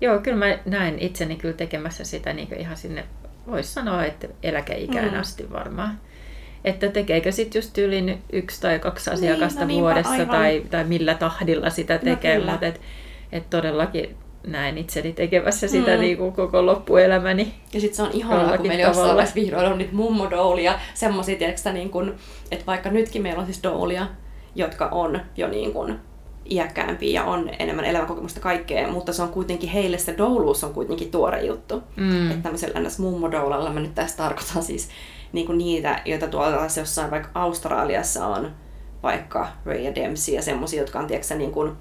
[0.02, 3.06] Joo, kyllä mä näin itseni kyllä tekemässä sitä niin ihan sinne,
[3.48, 5.20] voisi sanoa, että eläkeikään mm.
[5.20, 6.00] asti varmaan.
[6.66, 11.14] Että tekeekö sitten just yli yksi tai kaksi asiakasta niin, no vuodessa tai, tai millä
[11.14, 12.82] tahdilla sitä tekee, no mutta et,
[13.32, 16.02] et todellakin näin itseni tekemässä sitä mm.
[16.02, 17.54] niin kuin koko loppuelämäni.
[17.74, 21.38] Ja sitten se on ihanaa, kun meillä jossain vaiheessa vihdoin on niitä mummodoulia, semmoisia,
[21.74, 22.14] niin kuin,
[22.52, 24.08] että vaikka nytkin meillä on siis doulia,
[24.56, 26.00] jotka on jo niin kuin
[26.50, 31.12] iäkkäämpiä ja on enemmän elämänkokemusta kaikkea, mutta se on kuitenkin heille se douluus on kuitenkin
[31.12, 31.84] tuore juttu.
[31.96, 32.32] Mm.
[32.32, 33.00] Että tämmöisellä ns.
[33.00, 34.90] mummodoulalla mä nyt tässä tarkoitan siis
[35.34, 38.52] niin kuin niitä, joita tuolla jossain vaikka Australiassa on
[39.04, 41.72] vaikka Ray Dempsey ja semmoisia, jotka on tiedätkö, niin kuin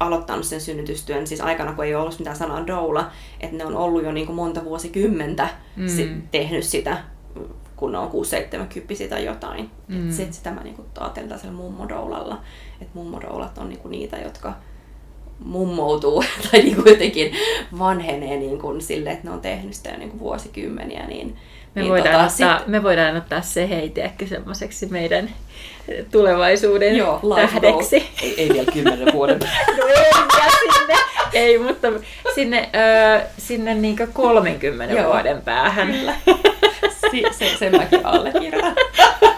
[0.00, 3.10] aloittanut sen synnytystyön siis aikana, kun ei ole ollut mitään sanaa doula,
[3.40, 5.88] että ne on ollut jo niin kuin monta vuosikymmentä mm.
[5.88, 6.98] sit, tehnyt sitä,
[7.78, 8.10] kun ne on
[9.06, 9.70] 6-70 tai jotain.
[9.88, 10.08] Mm.
[10.08, 12.40] Et sit sitä mä niinku ajattelin tällaisella mummodoulalla,
[12.80, 14.52] että mummodoulat on niinku niitä, jotka
[15.44, 17.32] mummoutuu tai niinku jotenkin
[17.78, 21.36] vanhenee niinku sille, että ne on tehnyt sitä jo niinku vuosikymmeniä, niin
[21.74, 22.68] me, niin voidaan tota, ottaa, sit...
[22.68, 25.30] me voidaan ottaa se heitiäkki semmoiseksi meidän
[26.10, 27.96] tulevaisuuden Joo, tähdeksi.
[28.22, 29.38] Ei, ei vielä kymmenen vuoden
[29.78, 30.12] no ei
[30.72, 30.94] sinne,
[31.32, 31.88] ei, mutta
[32.34, 35.12] sinne, ö, sinne niinku 30 Joo.
[35.12, 35.92] vuoden päähän.
[35.92, 36.14] Kyllä.
[37.10, 38.74] Si, se, sen mäkin allekirjoitan.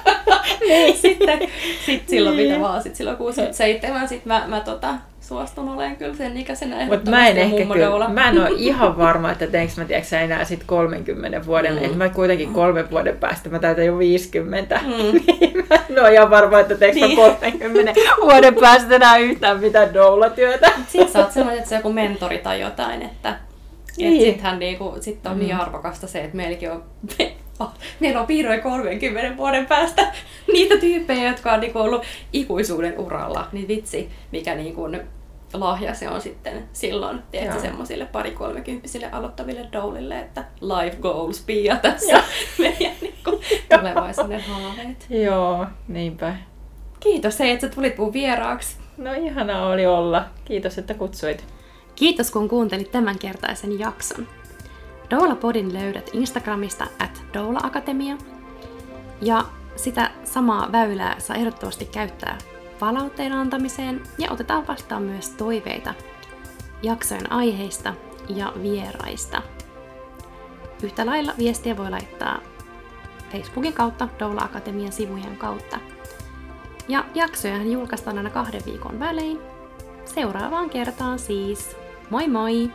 [0.69, 0.97] niin.
[0.97, 1.39] Sitten
[1.87, 6.37] sit silloin mitä vaan, sit silloin 67, sit mä, mä tota, suostun olemaan kyllä sen
[6.37, 10.19] ikäisenä Mutta mä en ehkä kyllä, mä en ole ihan varma, että teenkö mä tiedätkö,
[10.19, 11.97] enää sit 30 vuoden, mm.
[11.97, 14.81] mä kuitenkin kolmen vuoden päästä mä täytän jo 50.
[14.83, 14.91] Mm.
[15.41, 17.19] niin mä en ole ihan varma, että teenkö niin.
[17.19, 20.73] mä 30 vuoden päästä enää yhtään mitään doula-työtä.
[20.89, 23.37] Sitten sä oot sellainen, että se joku mentori tai jotain, että
[23.97, 24.15] niin.
[24.15, 25.47] Et sittenhän niinku, sit on niin mm.
[25.47, 26.85] niin arvokasta se, että meilläkin on
[28.01, 30.13] meillä on piirroin 30 vuoden päästä
[30.53, 32.03] niitä tyyppejä, jotka on niinku ollut
[32.33, 33.49] ikuisuuden uralla.
[33.53, 34.89] Niin vitsi, mikä niinku
[35.53, 41.77] lahja se on sitten silloin, tiedätkö, semmoisille pari kolmekymppisille aloittaville doulille, että life goals Pia
[41.83, 42.23] tässä
[42.59, 43.41] meidän niinku,
[43.79, 45.07] tulevaisuuden haaveet.
[45.11, 46.37] Joo, niinpä.
[47.01, 48.77] Kiitos hei, että sä tulit mun vieraaksi.
[48.97, 50.25] No ihanaa oli olla.
[50.45, 51.45] Kiitos, että kutsuit.
[51.95, 54.27] Kiitos, kun kuuntelit tämänkertaisen jakson.
[55.11, 58.17] Doula-podin löydät Instagramista at Doula Akatemia.
[59.21, 59.45] Ja
[59.77, 62.39] sitä samaa väylää saa ehdottomasti käyttää
[62.79, 65.95] palautteen antamiseen ja otetaan vastaan myös toiveita
[66.83, 67.95] jaksojen aiheista
[68.29, 69.43] ja vieraista.
[70.83, 72.39] Yhtä lailla viestiä voi laittaa
[73.33, 75.79] Facebookin kautta, Doula Akatemian sivujen kautta.
[76.89, 79.39] Ja jaksoja julkaistaan aina kahden viikon välein.
[80.05, 81.77] Seuraavaan kertaan siis.
[82.11, 82.71] Moi moi!